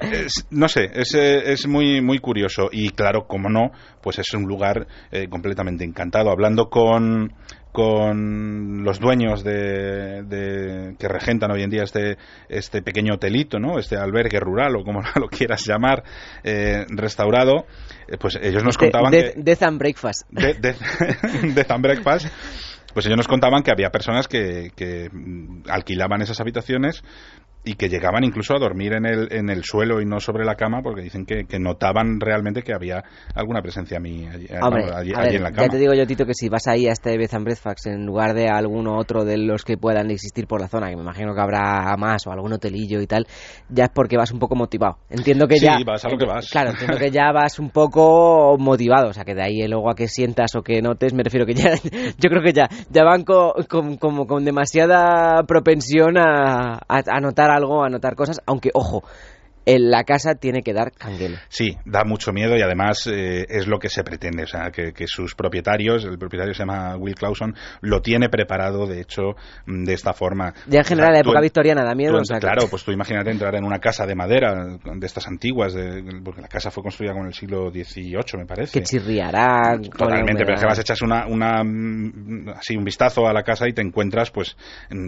Es- 0.00 0.46
no 0.50 0.68
sé, 0.68 0.88
es, 0.94 1.12
eh, 1.14 1.50
es 1.52 1.66
muy, 1.66 2.00
muy 2.00 2.20
curioso 2.20 2.68
y 2.70 2.90
claro, 2.90 3.26
como 3.26 3.48
no, 3.48 3.72
pues 4.00 4.20
es 4.20 4.32
un 4.32 4.44
lugar 4.44 4.86
eh, 5.10 5.26
completamente 5.28 5.82
encantado. 5.84 6.30
Hablando 6.30 6.68
con, 6.70 7.32
con 7.72 8.82
los 8.84 8.98
dueños 8.98 9.44
de, 9.44 10.22
de- 10.24 10.96
que 10.98 11.08
regentan 11.08 11.50
hoy 11.50 11.62
en 11.62 11.70
día 11.70 11.82
este, 11.84 12.16
este 12.48 12.82
pequeño 12.82 13.14
hotelito, 13.14 13.58
¿no? 13.58 13.78
este 13.78 13.96
albergue 13.96 14.40
rural 14.40 14.76
o 14.76 14.84
como 14.84 15.00
lo 15.20 15.28
quieras 15.28 15.64
llamar, 15.66 16.02
eh, 16.44 16.84
restaurado, 16.88 17.66
eh, 18.08 18.16
pues 18.18 18.38
ellos 18.40 18.64
nos 18.64 18.76
De- 18.76 18.80
contaban 18.90 19.12
que... 19.12 19.32
Death 19.36 19.62
and 19.62 19.78
Breakfast. 19.78 20.22
De, 20.30 20.54
de, 20.54 20.74
Death 21.54 21.70
and 21.70 21.82
Breakfast, 21.82 22.26
Pues 22.94 23.04
ellos 23.06 23.18
nos 23.18 23.28
contaban 23.28 23.62
que 23.62 23.70
había 23.70 23.90
personas 23.90 24.26
que, 24.26 24.72
que 24.74 25.08
mm, 25.12 25.64
alquilaban 25.68 26.22
esas 26.22 26.40
habitaciones 26.40 27.02
y 27.64 27.74
que 27.74 27.88
llegaban 27.88 28.24
incluso 28.24 28.54
a 28.54 28.58
dormir 28.58 28.94
en 28.94 29.04
el, 29.04 29.28
en 29.32 29.50
el 29.50 29.64
suelo 29.64 30.00
y 30.00 30.06
no 30.06 30.20
sobre 30.20 30.44
la 30.44 30.54
cama 30.54 30.80
porque 30.82 31.02
dicen 31.02 31.26
que, 31.26 31.44
que 31.44 31.58
notaban 31.58 32.18
realmente 32.20 32.62
que 32.62 32.72
había 32.72 33.02
alguna 33.34 33.60
presencia 33.60 33.98
mí 34.00 34.26
allí, 34.26 34.46
Hombre, 34.62 34.84
allí- 34.84 35.12
a 35.14 35.18
allí 35.20 35.26
ver, 35.26 35.34
en 35.36 35.42
la 35.42 35.50
cama. 35.50 35.66
ya 35.66 35.70
te 35.72 35.76
digo 35.78 35.92
yo, 35.92 36.06
Tito, 36.06 36.24
que 36.24 36.34
si 36.34 36.48
vas 36.48 36.66
ahí 36.66 36.86
a 36.88 36.92
este 36.92 37.18
Bed 37.18 37.28
and 37.34 37.44
Breakfast 37.44 37.86
en 37.88 38.06
lugar 38.06 38.32
de 38.34 38.48
a 38.48 38.56
alguno 38.56 38.96
otro 38.96 39.24
de 39.24 39.36
los 39.38 39.64
que 39.64 39.76
puedan 39.76 40.10
existir 40.10 40.46
por 40.46 40.60
la 40.60 40.68
zona, 40.68 40.88
que 40.88 40.96
me 40.96 41.02
imagino 41.02 41.34
que 41.34 41.40
habrá 41.40 41.94
más 41.98 42.26
o 42.26 42.32
algún 42.32 42.52
hotelillo 42.52 43.00
y 43.02 43.06
tal, 43.06 43.26
ya 43.68 43.84
es 43.84 43.90
porque 43.90 44.16
vas 44.16 44.30
un 44.32 44.38
poco 44.38 44.54
motivado. 44.54 44.96
Entiendo 45.10 45.46
que 45.46 45.56
Sí, 45.56 45.66
ya... 45.66 45.78
vas 45.84 46.04
a 46.04 46.08
lo 46.08 46.16
que 46.16 46.24
vas. 46.26 46.48
Claro, 46.50 46.70
entiendo 46.70 46.96
que 46.96 47.10
ya 47.10 47.32
vas 47.32 47.58
un 47.58 47.70
poco 47.70 48.56
motivado, 48.58 49.08
o 49.08 49.12
sea, 49.12 49.24
que 49.24 49.34
de 49.34 49.42
ahí 49.42 49.66
luego 49.68 49.90
a 49.90 49.94
que 49.94 50.08
sientas 50.08 50.54
o 50.56 50.62
que 50.62 50.80
notes, 50.80 51.12
me 51.12 51.22
refiero 51.22 51.44
que 51.44 51.54
ya... 51.54 51.72
Yo 52.18 52.30
creo 52.30 52.42
que 52.42 52.52
ya, 52.52 52.68
ya 52.90 53.04
van 53.04 53.24
co- 53.24 53.54
con, 53.68 53.96
como 53.96 54.26
con 54.26 54.44
demasiada 54.44 55.42
propensión 55.44 56.16
a, 56.18 56.74
a, 56.88 57.02
a 57.06 57.20
notar 57.20 57.47
algo, 57.50 57.84
a 57.84 57.88
notar 57.88 58.16
cosas, 58.16 58.40
aunque, 58.46 58.70
ojo, 58.74 59.04
en 59.68 59.90
la 59.90 60.04
casa 60.04 60.34
tiene 60.34 60.62
que 60.62 60.72
dar 60.72 60.92
canguelo. 60.92 61.36
Sí, 61.50 61.76
da 61.84 62.02
mucho 62.04 62.32
miedo 62.32 62.56
y 62.56 62.62
además 62.62 63.06
eh, 63.06 63.44
es 63.50 63.66
lo 63.66 63.78
que 63.78 63.90
se 63.90 64.02
pretende, 64.02 64.44
o 64.44 64.46
sea, 64.46 64.70
que, 64.70 64.92
que 64.94 65.06
sus 65.06 65.34
propietarios, 65.34 66.04
el 66.06 66.18
propietario 66.18 66.54
se 66.54 66.60
llama 66.60 66.96
Will 66.96 67.14
Clauson, 67.14 67.54
lo 67.82 68.00
tiene 68.00 68.30
preparado, 68.30 68.86
de 68.86 69.02
hecho, 69.02 69.34
mm, 69.66 69.84
de 69.84 69.92
esta 69.92 70.14
forma. 70.14 70.54
Ya 70.66 70.78
en 70.78 70.84
general, 70.86 71.10
O 71.10 71.12
sea, 71.12 71.22
la 71.22 71.28
época 71.28 71.40
victoriana 71.42 71.84
da 71.84 71.94
miedo. 71.94 72.12
tú 72.12 72.16
en- 72.16 72.22
o 72.22 72.24
sea, 72.24 72.36
que- 72.38 72.46
claro, 72.46 72.66
pues 72.70 72.82
tú 72.82 72.92
imagínate 72.92 73.30
entrar 73.30 73.54
en 73.56 73.64
una 73.64 73.78
casa 73.78 74.06
de 74.06 74.14
madera, 74.14 74.78
de 74.82 75.06
estas 75.06 75.26
antiguas, 75.28 75.74
de- 75.74 76.02
porque 76.24 76.40
la 76.40 76.48
casa 76.48 76.70
fue 76.70 76.82
construida 76.82 77.12
con 77.12 77.26
el 77.26 77.34
siglo 77.34 77.70
XVIII, 77.70 78.38
me 78.38 78.46
parece. 78.46 78.78
que 78.80 78.84
chirriará. 78.86 79.78
Totalmente, 79.96 80.44
pero 80.44 80.54
es 80.54 80.60
que 80.62 80.66
vas 80.66 80.78
echas 80.78 81.02
una, 81.02 81.26
una 81.26 81.62
mm, 81.62 82.48
así 82.56 82.74
un 82.76 82.84
vistazo 82.84 83.26
a 83.28 83.32
la 83.34 83.42
casa 83.42 83.68
y 83.68 83.72
te 83.74 83.82
encuentras 83.82 84.30
pues 84.30 84.56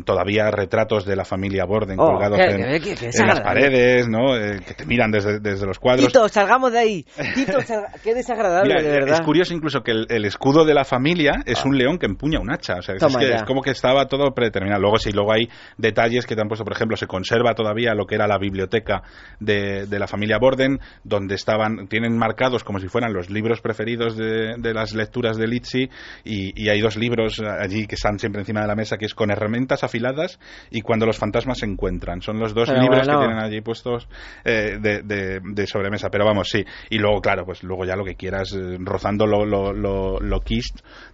todavía 0.05 0.51
retratos 0.51 1.07
de 1.07 1.17
la 1.17 1.25
familia 1.25 1.65
Borden 1.65 1.99
Oh, 1.99 2.07
colgados 2.07 2.39
en, 2.41 3.27
las 3.27 3.41
paredes, 3.41 4.09
¿no? 4.09 4.37
Eh, 4.57 4.61
que 4.67 4.75
te 4.75 4.87
miran 4.87 5.11
desde, 5.11 5.41
desde 5.41 5.67
los 5.67 5.79
cuadros. 5.79 6.07
Tito, 6.07 6.29
salgamos 6.29 6.73
de 6.73 6.79
ahí. 6.79 7.07
Tito, 7.35 7.61
salga- 7.61 7.93
qué 8.03 8.15
desagradable, 8.15 8.75
Mira, 8.75 8.83
de 8.83 8.91
verdad. 8.91 9.15
es 9.15 9.21
curioso 9.23 9.55
incluso 9.55 9.83
que 9.83 9.93
el, 9.93 10.07
el 10.09 10.25
escudo 10.25 10.65
de 10.65 10.75
la 10.75 10.85
familia 10.85 11.43
es 11.47 11.65
un 11.65 11.77
león 11.77 11.99
que 11.99 12.07
empuña 12.07 12.41
un 12.41 12.51
hacha. 12.53 12.77
O 12.79 12.83
sea, 12.83 12.95
es, 12.97 13.03
que 13.17 13.45
como 13.47 13.63
que 13.63 13.71
estaba 13.71 14.07
todo 14.07 14.33
predeterminado. 14.35 14.81
Luego 14.81 14.99
sí, 14.99 15.13
luego 15.13 15.33
hay 15.33 15.49
detalles 15.79 16.27
que 16.27 16.35
te 16.35 16.43
han 16.43 16.49
puesto, 16.49 16.65
por 16.65 16.73
ejemplo, 16.75 16.97
se 16.97 17.07
conserva 17.07 17.55
todavía 17.55 17.95
lo 17.95 18.07
que 18.07 18.15
era 18.15 18.27
la 18.27 18.39
biblioteca 18.39 19.03
de, 19.39 19.87
de 19.87 19.99
la 19.99 20.07
familia 20.07 20.39
Borden, 20.39 20.79
donde 21.05 21.35
estaban, 21.35 21.89
tienen 21.89 22.17
marcados 22.17 22.65
como 22.65 22.79
si 22.79 22.89
fueran 22.89 23.13
los 23.13 23.31
libros 23.31 23.61
preferidos 23.61 24.17
de, 24.17 24.55
de 24.59 24.75
las 24.75 24.95
lecturas 24.95 25.37
de 25.37 25.47
Litsi, 25.47 25.89
y, 26.25 26.53
y 26.63 26.69
hay 26.69 26.81
dos 26.81 26.97
libros 26.97 27.41
allí 27.41 27.87
que 27.87 27.95
están 27.95 28.19
siempre 28.19 28.41
encima 28.41 28.61
de 28.63 28.67
la 28.69 28.75
mesa, 28.75 28.97
que 28.97 29.07
es 29.07 29.15
con 29.15 29.31
herramientas 29.31 29.85
afiladas 29.85 30.39
y 30.71 30.81
cuando 30.81 31.07
los 31.07 31.19
fantasmas 31.19 31.59
se 31.59 31.67
encuentran. 31.67 32.23
Son 32.23 32.39
los 32.39 32.55
dos 32.55 32.69
Pero 32.69 32.81
libros 32.83 33.07
bueno. 33.07 33.21
que 33.21 33.27
tienen 33.27 33.45
allí 33.45 33.61
puestos 33.61 34.09
eh, 34.45 34.79
de, 34.81 35.03
de- 35.03 35.41
de 35.43 35.67
sobremesa. 35.67 36.09
Pero 36.11 36.25
vamos, 36.27 36.49
sí. 36.51 36.65
Y 36.91 36.99
luego, 36.99 37.21
claro, 37.21 37.45
pues 37.47 37.63
luego 37.63 37.85
ya 37.85 37.97
lo 37.97 38.05
que 38.05 38.15
quieras, 38.17 38.53
eh, 38.53 38.77
rozando 38.81 39.27
lo, 39.27 39.45
lo, 39.47 39.73
lo, 39.73 40.21
lo 40.21 40.41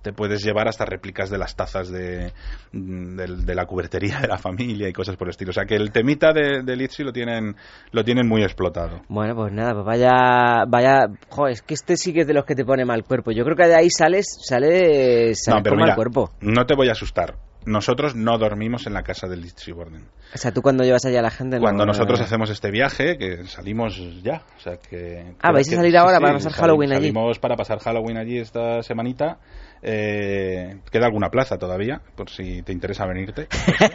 te 0.03 0.13
puedes 0.13 0.43
llevar 0.43 0.69
hasta 0.69 0.85
réplicas 0.85 1.31
de 1.31 1.39
las 1.39 1.55
tazas 1.57 1.91
de, 1.91 2.33
mm, 2.73 3.17
del- 3.17 3.45
de, 3.45 3.55
la 3.55 3.67
cubertería 3.67 4.19
de 4.21 4.29
la 4.29 4.39
familia 4.39 4.89
y 4.89 4.93
cosas 4.93 5.17
por 5.17 5.29
el 5.29 5.31
estilo. 5.31 5.51
O 5.51 5.53
sea 5.53 5.65
que 5.65 5.75
el 5.77 5.91
temita 5.93 6.33
de, 6.33 6.63
de 6.63 6.77
Litsi 6.77 7.03
lo 7.03 7.13
tienen, 7.13 7.55
lo 7.93 8.03
tienen 8.05 8.27
muy 8.27 8.43
explotado. 8.43 9.03
Bueno, 9.09 9.35
pues 9.35 9.53
nada, 9.53 9.73
pues 9.75 9.85
vaya, 9.85 10.65
vaya, 10.67 11.07
joder, 11.29 11.53
es 11.53 11.63
que 11.63 11.75
este 11.75 11.97
sí 11.97 12.13
que 12.13 12.21
es 12.23 12.27
de 12.27 12.35
los 12.35 12.45
que 12.45 12.55
te 12.55 12.65
pone 12.65 12.85
mal 12.85 13.05
cuerpo. 13.05 13.31
Yo 13.33 13.45
creo 13.45 13.57
que 13.57 13.67
de 13.67 13.75
ahí 13.75 13.89
sales, 13.91 14.27
sales, 14.43 15.43
sales 15.43 15.57
No, 15.59 15.63
pero 15.63 15.77
con 15.77 15.87
mal 15.87 15.95
cuerpo. 15.95 16.31
no 16.41 16.65
te 16.65 16.75
voy 16.75 16.89
a 16.89 16.93
asustar. 16.93 17.35
Nosotros 17.67 18.15
no 18.17 18.39
dormimos 18.39 18.87
en 18.87 18.95
la 18.95 19.03
casa 19.03 19.27
de 19.29 19.37
Litsi 19.37 19.73
Borden. 19.73 20.05
O 20.35 20.39
sea, 20.39 20.53
tú 20.53 20.63
cuando 20.63 20.85
llevas 20.85 21.05
allá 21.05 21.19
a 21.19 21.23
la 21.23 21.31
gente... 21.31 21.57
no- 21.57 21.63
Cuando 21.63 21.85
no- 21.85 21.93
nosotros 21.93 22.21
hacemos 22.21 22.49
este 22.51 22.71
viaje, 22.71 23.19
que 23.19 23.45
salimos 23.45 24.01
ya, 24.23 24.43
o 24.57 24.61
sea 24.61 24.77
que... 24.77 25.35
Ah, 25.43 25.53
vais 25.53 25.67
a 25.67 25.71
que- 25.71 25.77
salir 25.77 25.97
ahora 25.97 26.17
sí, 26.17 26.23
para 26.23 26.33
pasar 26.35 26.53
Halloween 26.53 26.93
allí. 26.93 27.01
Salimos 27.09 27.39
para 27.39 27.57
pasar 27.57 27.79
Halloween 27.81 28.17
allí 28.19 28.39
esta 28.39 28.83
semanita. 28.83 29.39
Eh, 29.83 30.79
queda 30.91 31.07
alguna 31.07 31.29
plaza 31.29 31.59
todavía, 31.59 32.01
por 32.17 32.31
si 32.31 32.63
te 32.63 32.73
interesa 32.73 33.07
venirte. 33.07 33.47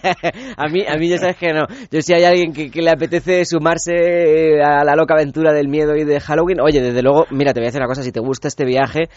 a 0.58 0.68
mí, 0.68 0.86
a 0.88 0.96
mí 0.98 1.10
ya 1.10 1.18
sabes 1.18 1.38
que 1.38 1.54
no. 1.54 1.66
Yo 1.92 2.02
si 2.02 2.14
hay 2.14 2.24
alguien 2.24 2.54
que, 2.54 2.70
que 2.70 2.82
le 2.82 2.92
apetece 2.92 3.44
sumarse 3.46 3.94
eh, 3.94 4.64
a 4.64 4.84
la 4.84 4.96
loca 4.96 5.16
aventura 5.16 5.52
del 5.54 5.68
miedo 5.68 5.96
y 5.96 6.04
de 6.04 6.20
Halloween, 6.20 6.60
oye, 6.62 6.82
desde 6.82 7.02
luego, 7.02 7.26
mira, 7.32 7.54
te 7.54 7.60
voy 7.60 7.66
a 7.66 7.70
decir 7.70 7.82
una 7.82 7.88
cosa, 7.88 8.04
si 8.04 8.12
te 8.12 8.20
gusta 8.20 8.48
este 8.48 8.64
viaje, 8.66 9.10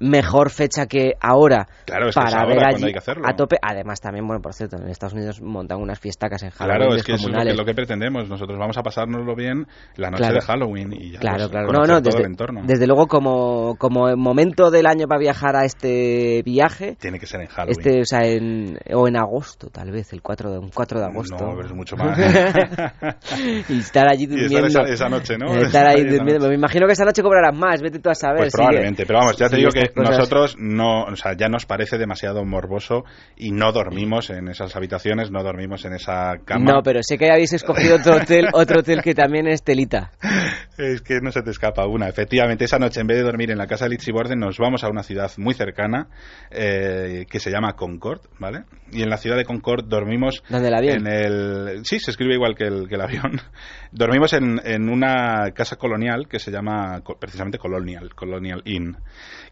mejor 0.00 0.50
fecha 0.50 0.86
que 0.86 1.12
ahora 1.20 1.66
Claro, 1.84 2.08
es 2.08 2.14
que 2.14 2.20
es 2.20 2.24
para 2.30 2.42
ahora 2.42 2.54
ver 2.54 2.66
allí 2.66 2.84
hay 2.84 2.92
que 2.92 2.98
hacerlo. 2.98 3.24
a 3.26 3.34
tope. 3.34 3.56
Además, 3.62 4.00
también, 4.00 4.26
bueno, 4.26 4.40
por 4.40 4.54
cierto, 4.54 4.76
en 4.76 4.88
Estados 4.88 5.14
Unidos 5.14 5.40
montan 5.42 5.80
unas 5.80 5.98
fiestacas 5.98 6.42
en 6.42 6.50
Halloween 6.50 6.78
Claro, 6.80 6.94
es 6.96 7.02
que 7.04 7.12
eso 7.12 7.16
es 7.16 7.22
lo 7.22 7.26
que, 7.26 7.32
descomunales. 7.44 7.56
lo 7.56 7.64
que 7.64 7.74
pretendemos. 7.74 8.28
Nosotros 8.28 8.58
vamos 8.58 8.76
a 8.78 8.82
pasárnoslo 8.82 9.34
bien 9.34 9.66
la 9.96 10.10
noche 10.10 10.22
Claro. 10.22 10.34
de 10.36 10.40
Halloween 10.42 10.92
y 10.92 11.10
ya 11.12 11.18
Claro, 11.20 11.36
pues, 11.38 11.48
claro. 11.50 11.66
No, 11.72 11.78
no, 11.80 11.86
todo 11.86 12.00
desde, 12.02 12.18
el 12.20 12.26
entorno. 12.26 12.62
desde 12.64 12.86
luego 12.86 13.06
como, 13.06 13.76
como 13.78 14.14
momento 14.16 14.70
del 14.70 14.86
año 14.86 15.06
para 15.08 15.20
viajar 15.20 15.56
a 15.56 15.64
este 15.64 16.42
viaje, 16.44 16.96
Tiene 17.00 17.18
que 17.18 17.26
ser 17.26 17.40
en 17.40 17.46
Halloween. 17.48 17.76
este, 17.78 18.00
o 18.00 18.04
sea, 18.04 18.20
en, 18.26 18.78
o 18.94 19.08
en 19.08 19.16
agosto, 19.16 19.68
tal 19.70 19.90
vez, 19.90 20.12
el 20.12 20.22
4 20.22 20.50
de, 20.52 20.58
un 20.58 20.70
4 20.70 21.00
de 21.00 21.06
agosto. 21.06 21.36
No, 21.36 21.54
pero 21.56 21.66
es 21.68 21.74
mucho 21.74 21.96
más. 21.96 22.18
y 23.68 23.78
estar 23.78 24.06
allí 24.08 24.24
Y 24.30 24.44
estar 24.44 24.62
durmiendo. 24.62 24.66
esa- 24.68 24.92
esa 24.92 25.08
noche, 25.08 25.36
¿no? 25.38 25.54
Estar 25.54 25.86
ahí 25.86 26.04
durmiendo. 26.08 26.48
Me 26.48 26.54
imagino 26.54 26.86
que 26.86 26.92
esa 26.92 27.04
noche 27.04 27.22
cobrarás 27.22 27.56
más, 27.56 27.80
vete 27.82 27.98
tú 27.98 28.10
a 28.10 28.14
saber. 28.14 28.38
Pues 28.42 28.52
probablemente, 28.52 29.04
pero 29.06 29.18
vamos, 29.20 29.36
ya 29.36 29.48
te 29.48 29.56
digo 29.56 29.70
que 29.70 29.87
cosas. 29.92 30.16
nosotros 30.16 30.56
no, 30.58 31.04
o 31.04 31.16
sea, 31.16 31.32
ya 31.36 31.48
nos 31.48 31.66
parece 31.66 31.98
demasiado 31.98 32.44
morboso 32.44 33.04
y 33.36 33.50
no 33.52 33.72
dormimos 33.72 34.30
en 34.30 34.48
esas 34.48 34.74
habitaciones, 34.76 35.30
no 35.30 35.42
dormimos 35.42 35.84
en 35.84 35.94
esa 35.94 36.36
cama. 36.44 36.72
No, 36.72 36.82
pero 36.82 37.00
sé 37.02 37.18
que 37.18 37.30
habéis 37.30 37.52
escogido 37.52 37.96
otro 37.96 38.16
hotel, 38.16 38.46
otro 38.52 38.80
hotel 38.80 39.02
que 39.02 39.14
también 39.14 39.46
es 39.46 39.62
telita. 39.62 40.12
Es 40.78 41.02
que 41.02 41.20
no 41.20 41.32
se 41.32 41.42
te 41.42 41.50
escapa 41.50 41.86
una. 41.86 42.08
Efectivamente, 42.08 42.64
esa 42.64 42.78
noche, 42.78 43.00
en 43.00 43.08
vez 43.08 43.16
de 43.18 43.24
dormir 43.24 43.50
en 43.50 43.58
la 43.58 43.66
casa 43.66 43.84
de 43.86 43.90
Litsi 43.90 44.12
Borden, 44.12 44.38
nos 44.38 44.58
vamos 44.58 44.84
a 44.84 44.88
una 44.88 45.02
ciudad 45.02 45.28
muy 45.36 45.52
cercana 45.52 46.06
eh, 46.52 47.26
que 47.28 47.40
se 47.40 47.50
llama 47.50 47.72
Concord, 47.74 48.20
¿vale? 48.38 48.62
Y 48.92 49.02
en 49.02 49.10
la 49.10 49.16
ciudad 49.16 49.36
de 49.36 49.44
Concord 49.44 49.86
dormimos. 49.88 50.42
¿Dónde 50.48 50.68
el 50.68 50.74
avión? 50.74 51.04
En 51.04 51.06
el, 51.12 51.80
sí, 51.84 51.98
se 51.98 52.12
escribe 52.12 52.34
igual 52.34 52.54
que 52.54 52.64
el, 52.64 52.88
que 52.88 52.94
el 52.94 53.00
avión. 53.00 53.40
Dormimos 53.90 54.32
en, 54.34 54.60
en 54.64 54.88
una 54.88 55.50
casa 55.52 55.76
colonial 55.76 56.28
que 56.28 56.38
se 56.38 56.52
llama 56.52 57.02
precisamente 57.18 57.58
Colonial, 57.58 58.14
Colonial 58.14 58.62
Inn. 58.64 58.96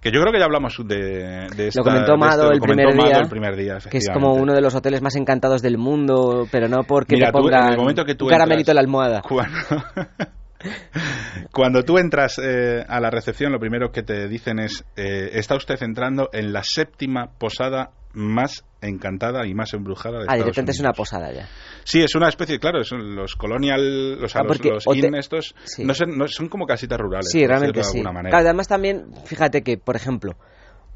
Que 0.01 0.13
yo 0.13 0.21
creo 0.21 0.33
que 0.33 0.39
ya 0.39 0.45
hablamos 0.45 0.77
de, 0.87 1.49
de 1.57 1.69
esta, 1.69 1.81
Lo 1.81 1.85
comentó 1.85 2.13
de 2.13 2.19
Mado 2.19 2.53
el 2.53 2.61
primer 2.61 2.95
Mado 2.95 3.09
día, 3.09 3.19
el 3.19 3.29
primer 3.29 3.57
día, 3.57 3.79
Que 3.91 3.99
es 3.99 4.09
como 4.11 4.35
uno 4.35 4.55
de 4.55 4.61
los 4.61 4.75
hoteles 4.77 5.03
más 5.03 5.17
encantados 5.17 5.61
del 5.61 5.77
mundo, 5.77 6.47
pero 6.53 6.69
no 6.69 6.85
porque 6.85 7.17
Mira, 7.17 7.29
te 7.29 7.33
tú, 7.33 7.39
en 7.39 7.45
pongan 7.45 7.73
el 7.73 7.79
momento 7.79 8.05
que 8.05 8.15
tú 8.15 8.27
un 8.27 8.31
caramelito 8.31 8.71
entras- 8.71 8.73
en 8.73 8.75
la 8.77 8.81
almohada. 8.83 9.23
Cuando, 9.23 9.57
cuando 11.57 11.83
tú 11.85 11.97
entras 11.97 12.39
eh, 12.39 12.85
a 12.87 13.01
la 13.01 13.09
recepción, 13.09 13.51
lo 13.51 13.59
primero 13.59 13.91
que 13.91 14.03
te 14.03 14.29
dicen 14.29 14.59
es: 14.59 14.85
eh, 14.95 15.31
está 15.33 15.57
usted 15.57 15.83
entrando 15.83 16.29
en 16.35 16.53
la 16.53 16.63
séptima 16.63 17.31
posada 17.39 17.93
más 18.13 18.63
encantada 18.83 19.47
y 19.47 19.55
más 19.55 19.73
embrujada 19.73 20.19
de 20.19 20.25
Ah, 20.29 20.37
Estados 20.37 20.45
directamente 20.45 20.73
es 20.73 20.81
una 20.81 20.89
Unidos. 20.91 20.97
posada 20.99 21.33
ya. 21.33 21.49
Sí, 21.85 22.03
es 22.03 22.15
una 22.15 22.29
especie, 22.29 22.59
claro, 22.59 22.85
son 22.85 23.17
los 23.17 23.37
colonial, 23.37 24.19
sea, 24.29 24.43
Ah, 24.43 24.45
los, 24.45 24.59
los 24.65 24.87
estos, 25.15 25.55
sí. 25.65 25.83
no, 25.85 25.95
son, 25.95 26.17
no- 26.19 26.29
son 26.29 26.49
como 26.51 26.67
casitas 26.67 26.99
rurales. 26.99 27.31
Sí, 27.31 27.47
realmente 27.47 27.83
sí. 27.83 27.99
alguna 27.99 28.13
manera. 28.13 28.31
Claro, 28.37 28.49
además 28.49 28.69
también, 28.69 29.07
fíjate 29.25 29.63
que, 29.63 29.79
por 29.79 29.97
ejemplo, 29.97 30.33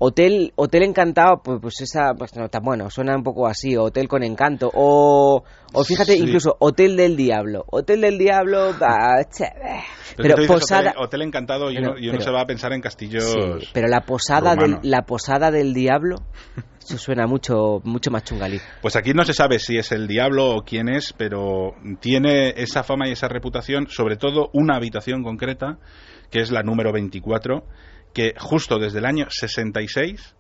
Hotel, 0.03 0.53
hotel 0.57 0.83
Encantado, 0.85 1.43
pues, 1.45 1.59
pues 1.61 1.81
esa, 1.83 2.15
pues 2.15 2.35
no 2.35 2.49
tan 2.49 2.63
bueno, 2.63 2.89
suena 2.89 3.15
un 3.15 3.23
poco 3.23 3.47
así, 3.47 3.77
Hotel 3.77 4.09
con 4.09 4.23
Encanto, 4.23 4.71
o, 4.73 5.45
o 5.75 5.85
fíjate, 5.85 6.13
Sí. 6.15 6.21
incluso 6.23 6.57
Hotel 6.59 6.97
del 6.97 7.19
Diablo. 7.19 7.67
Hotel 7.71 8.01
del 8.01 8.17
Diablo, 8.17 8.73
bah, 8.81 9.21
eh. 9.21 9.27
Pero, 10.17 10.37
posada... 10.47 10.93
Hotel, 10.93 11.03
hotel 11.05 11.23
encantado 11.23 11.71
y 11.71 11.77
uno, 11.77 11.99
y 11.99 12.05
uno 12.09 12.13
pero- 12.13 12.23
se 12.25 12.31
va 12.31 12.41
a 12.41 12.47
pensar 12.47 12.73
en 12.73 12.81
castillos. 12.81 13.25
Sí, 13.25 13.69
pero 13.75 13.89
la 13.89 14.01
posada, 14.01 14.57
del, 14.57 14.79
la 14.83 15.03
posada 15.03 15.51
del 15.51 15.75
Diablo, 15.75 16.17
eso 16.81 16.97
suena 16.97 17.27
mucho, 17.27 17.83
mucho 17.85 18.11
más 18.11 18.25
chungalí. 18.25 18.59
Pues 18.81 18.97
aquí 18.97 19.13
no 19.13 19.25
se 19.27 19.35
sabe 19.35 19.59
si 19.59 19.77
es 19.77 19.93
el 19.93 20.09
diablo 20.09 20.57
o 20.57 20.63
quién 20.63 20.89
es, 20.89 21.13
pero 21.13 21.75
tiene 22.01 22.55
esa 22.57 22.85
fama 22.85 23.07
y 23.07 23.13
esa 23.13 23.29
reputación, 23.29 23.87
sobre 23.89 24.17
todo 24.17 24.49
una 24.55 24.77
habitación 24.77 25.23
concreta, 25.23 25.77
que 26.31 26.41
es 26.41 26.51
la 26.51 26.63
número 26.63 26.91
24, 26.91 27.65
que 28.13 28.35
justo 28.39 28.79
desde 28.79 28.99
el 28.99 29.07
año 29.07 29.27
66 29.29 30.35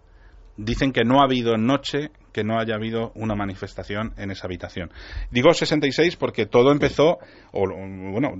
dicen 0.56 0.92
que 0.92 1.04
no 1.04 1.20
ha 1.20 1.24
habido 1.24 1.56
noche 1.56 2.10
que 2.32 2.44
no 2.44 2.58
haya 2.58 2.74
habido 2.74 3.12
una 3.14 3.34
manifestación 3.34 4.12
en 4.16 4.30
esa 4.30 4.46
habitación. 4.46 4.90
Digo 5.30 5.52
66 5.52 6.16
porque 6.16 6.46
todo 6.46 6.70
empezó, 6.72 7.18
o 7.52 7.66
bueno, 8.12 8.34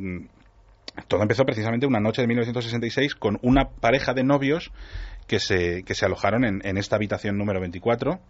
todo 1.09 1.23
empezó 1.23 1.45
precisamente 1.45 1.87
una 1.87 2.01
noche 2.01 2.23
de 2.23 2.29
1966 2.29 3.15
con 3.15 3.39
una 3.43 3.71
pareja 3.71 4.15
de 4.15 4.25
novios 4.25 4.71
que 5.27 5.41
se, 5.41 5.83
que 5.85 5.95
se 5.95 6.07
alojaron 6.07 6.45
en, 6.45 6.61
en 6.65 6.77
esta 6.79 6.97
habitación 6.97 7.37
número 7.37 7.61
24 7.61 8.21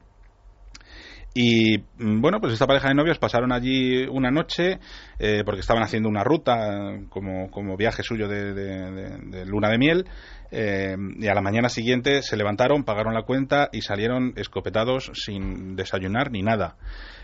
Y 1.33 1.79
mm, 1.79 2.21
bueno, 2.21 2.41
pues 2.41 2.53
esta 2.53 2.67
pareja 2.67 2.89
de 2.89 2.95
novios 2.95 3.19
pasaron 3.19 3.53
allí 3.53 4.05
una 4.07 4.31
noche 4.31 4.81
eh, 5.19 5.43
porque 5.45 5.61
estaban 5.61 5.83
haciendo 5.83 6.09
una 6.09 6.25
ruta 6.25 6.99
como, 7.09 7.51
como 7.51 7.77
viaje 7.77 8.03
suyo 8.03 8.27
de 8.29 9.45
luna 9.47 9.69
de 9.69 9.79
miel. 9.79 10.07
eh, 10.51 10.97
y 11.19 11.29
a 11.29 11.35
la 11.35 11.41
mañana 11.41 11.69
siguiente 11.69 12.23
se 12.23 12.37
levantaron, 12.37 12.85
pagaron 12.85 13.15
la 13.15 13.23
cuenta 13.23 13.69
y 13.73 13.83
salieron 13.83 14.33
escopetados 14.37 15.11
sin 15.15 15.77
desayunar 15.77 16.31
ni 16.33 16.43
nada. 16.43 16.77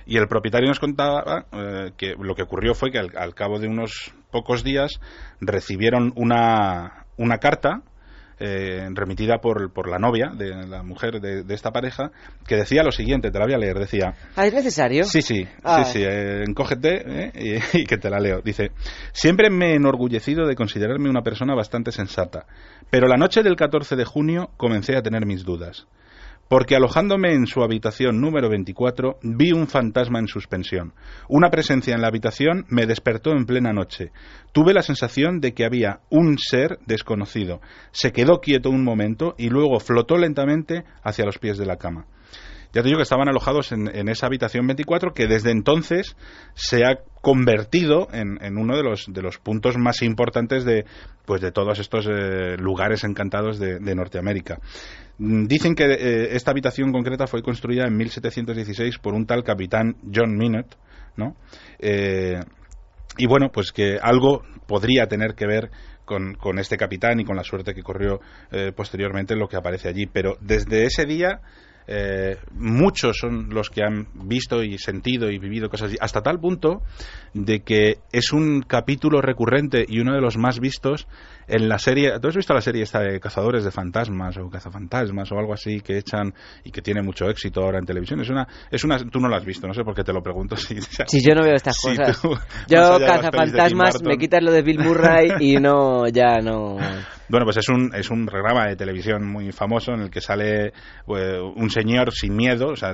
Y 0.07 0.17
el 0.19 0.29
propietario 0.29 0.69
nos 0.69 0.79
contaba 0.79 1.47
eh, 1.53 1.91
que 1.97 2.15
lo 2.19 2.35
que 2.37 2.43
ocurrió 2.43 2.75
fue 2.75 2.93
que 2.93 2.99
al, 2.99 3.11
al 3.17 3.35
cabo 3.35 3.59
de 3.59 3.67
unos 3.67 4.15
pocos 4.31 4.63
días 4.63 5.01
recibieron 5.41 6.13
una, 6.15 7.07
una 7.17 7.39
carta 7.39 7.83
eh, 8.39 8.87
remitida 8.93 9.39
por, 9.39 9.73
por 9.73 9.89
la 9.89 9.99
novia 9.99 10.31
de 10.37 10.67
la 10.67 10.83
mujer 10.83 11.21
de, 11.21 11.43
de 11.43 11.55
esta 11.55 11.71
pareja 11.71 12.11
que 12.47 12.57
decía 12.57 12.83
lo 12.83 12.93
siguiente, 12.93 13.31
te 13.31 13.39
la 13.39 13.47
voy 13.47 13.55
a 13.55 13.59
leer, 13.59 13.79
decía... 13.79 14.15
Ah, 14.37 14.47
¿es 14.47 14.53
necesario? 14.55 15.05
Sí, 15.05 15.23
sí, 15.23 15.47
Ah. 15.63 15.85
sí, 15.85 15.93
sí, 15.99 16.05
eh, 16.05 16.45
encógete 16.47 17.29
eh, 17.29 17.61
y, 17.73 17.79
y 17.83 17.85
que 17.87 17.97
te 17.97 18.11
la 18.11 18.19
leo. 18.21 18.41
Dice, 18.43 18.73
siempre 19.13 19.51
me 19.51 19.73
he 19.73 19.75
enorgullecido 19.77 20.47
de 20.47 20.55
considerarme 20.55 21.09
una 21.09 21.23
persona 21.23 21.55
bastante 21.55 21.93
sensata, 21.93 22.47
pero 22.91 23.09
la 23.09 23.17
noche 23.17 23.43
del 23.43 23.57
14 23.57 23.97
de 23.97 24.05
junio 24.05 24.51
comencé 24.57 24.97
a 24.97 25.03
tener 25.03 25.25
mis 25.27 25.45
dudas. 25.45 25.87
Porque 26.49 26.77
alojándome 26.77 27.33
en 27.33 27.49
su 27.49 27.63
habitación 27.63 28.21
número 28.21 28.49
24 28.49 29.19
vi 29.23 29.51
un 29.51 29.67
fantasma 29.67 30.21
en 30.21 30.29
suspensión. 30.29 30.95
Una 31.29 31.51
presencia 31.51 31.95
en 31.95 32.01
la 32.01 32.07
habitación 32.07 32.67
me 32.69 32.87
despertó 32.87 33.33
en 33.33 33.47
plena 33.47 33.73
noche. 33.73 34.13
Tuve 34.53 34.73
la 34.73 34.83
sensación 34.83 35.41
de 35.41 35.55
que 35.55 35.65
había 35.65 36.01
un 36.09 36.39
ser 36.39 36.79
desconocido. 36.87 37.61
Se 37.91 38.13
quedó 38.13 38.41
quieto 38.41 38.71
un 38.71 38.85
momento 38.85 39.35
y 39.37 39.49
luego 39.49 39.81
flotó 39.81 40.17
lentamente 40.19 40.85
hacia 41.03 41.25
los 41.25 41.39
pies 41.39 41.59
de 41.59 41.67
la 41.67 41.79
cama. 41.79 42.07
Ya 42.77 42.83
te 42.83 42.89
digo 42.89 42.99
que 42.99 43.05
estaban 43.05 43.27
alojados 43.27 43.73
en, 43.73 43.89
en 43.89 44.11
esa 44.11 44.27
habitación 44.27 44.67
24 44.67 45.15
que 45.15 45.27
desde 45.27 45.51
entonces 45.51 46.15
se 46.53 46.85
ha 46.85 46.99
convertido 47.23 48.07
en, 48.13 48.59
uno 48.59 48.77
de 48.77 48.83
los, 48.83 49.39
puntos 49.39 49.79
más 49.79 50.03
importantes 50.03 50.67
de, 50.67 50.85
pues 51.25 51.41
de 51.41 51.53
todos 51.53 51.79
estos 51.79 52.07
eh, 52.07 52.59
lugares 52.59 53.03
encantados 53.05 53.59
de, 53.59 53.79
de 53.79 53.95
Norteamérica. 53.95 54.59
Mm, 55.17 55.47
Dicen 55.47 55.75
que 55.75 55.85
eh, 55.85 56.37
esta 56.37 56.51
habitación 56.51 56.93
concreta 56.93 57.27
fue 57.27 57.41
construida 57.41 57.87
en 57.87 57.97
1716 57.97 58.99
por 58.99 59.15
un 59.15 59.25
tal 59.25 59.43
capitán 59.43 59.97
John 60.15 60.37
Minot, 60.37 60.77
¿no? 61.17 61.35
Eh, 61.79 62.39
y 63.17 63.27
bueno, 63.27 63.49
pues 63.51 63.73
que 63.73 63.97
algo 64.03 64.43
podría 64.67 65.07
tener 65.07 65.35
que 65.35 65.47
ver 65.47 65.71
con, 66.05 66.35
con 66.35 66.59
este 66.59 66.77
capitán 66.77 67.21
y 67.21 67.25
con 67.25 67.37
la 67.37 67.43
suerte 67.43 67.73
que 67.73 67.83
corrió 67.83 68.21
eh, 68.51 68.71
posteriormente 68.77 69.35
lo 69.35 69.49
que 69.49 69.57
aparece 69.57 69.89
allí. 69.89 70.05
Pero 70.05 70.37
desde 70.43 70.85
ese 70.85 71.07
día 71.07 71.41
eh, 71.89 72.39
muchos 72.53 73.17
son 73.19 73.51
los 73.51 73.71
que 73.71 73.83
han 73.83 74.09
visto 74.15 74.63
y 74.63 74.79
sentido 74.79 75.31
y 75.31 75.39
vivido 75.39 75.69
cosas 75.69 75.89
así, 75.89 75.97
hasta 76.01 76.23
tal 76.23 76.41
punto 76.41 76.83
de 77.33 77.61
que 77.61 77.99
es 78.13 78.33
un 78.33 78.63
capítulo 78.63 79.21
recurrente 79.21 79.85
y 79.89 80.01
uno 80.01 80.15
de 80.15 80.21
los 80.21 80.37
más 80.37 80.59
vistos 80.59 81.07
en 81.49 81.69
la 81.69 81.79
serie. 81.79 82.19
¿Tú 82.21 82.29
has 82.29 82.37
visto 82.37 82.55
la 82.55 82.61
serie 82.61 82.83
esta 82.83 83.01
de 83.01 83.21
Cazadores 83.21 83.65
de 83.65 83.71
Fantasmas 83.71 84.37
o 84.39 84.49
Cazafantasmas 84.49 85.31
o 85.33 85.39
algo 85.39 85.53
así 85.53 85.81
que 85.81 85.99
echan 85.99 86.33
y 86.65 86.71
que 86.71 86.83
tiene 86.83 87.03
mucho 87.03 87.27
éxito 87.27 87.63
ahora 87.63 87.79
en 87.79 87.85
televisión? 87.87 88.21
Es 88.21 88.31
una, 88.31 88.47
es 88.71 88.85
una, 88.85 88.99
tú 88.99 89.21
no 89.21 89.29
la 89.29 89.37
has 89.39 89.45
visto, 89.45 89.67
no 89.67 89.75
sé 89.75 89.83
por 89.83 89.95
qué 89.95 90.05
te 90.05 90.13
lo 90.13 90.23
pregunto. 90.23 90.57
Si, 90.57 90.77
Si 91.07 91.21
yo 91.21 91.35
no 91.35 91.43
veo 91.43 91.55
estas 91.55 91.77
si 91.77 91.89
cosas. 91.97 92.21
tú, 92.21 92.31
Yo, 92.69 92.99
cazafantasmas, 92.99 94.03
me 94.03 94.17
quitas 94.17 94.43
lo 94.43 94.53
de 94.53 94.63
Bill 94.63 94.81
Murray 94.81 95.29
y 95.41 95.57
no, 95.57 96.07
ya 96.09 96.39
no. 96.43 96.77
Bueno, 97.29 97.45
pues 97.45 97.57
es 97.57 97.69
un, 97.69 97.93
es 97.95 98.09
un 98.11 98.25
programa 98.27 98.67
de 98.69 98.77
televisión 98.77 99.27
muy 99.27 99.51
famoso 99.51 99.93
en 99.93 100.03
el 100.03 100.11
que 100.11 100.21
sale 100.21 100.67
eh, 100.69 100.73
un 101.57 101.71
señor 101.71 102.13
sin 102.13 102.37
miedo, 102.37 102.69
o 102.69 102.77
sea, 102.77 102.91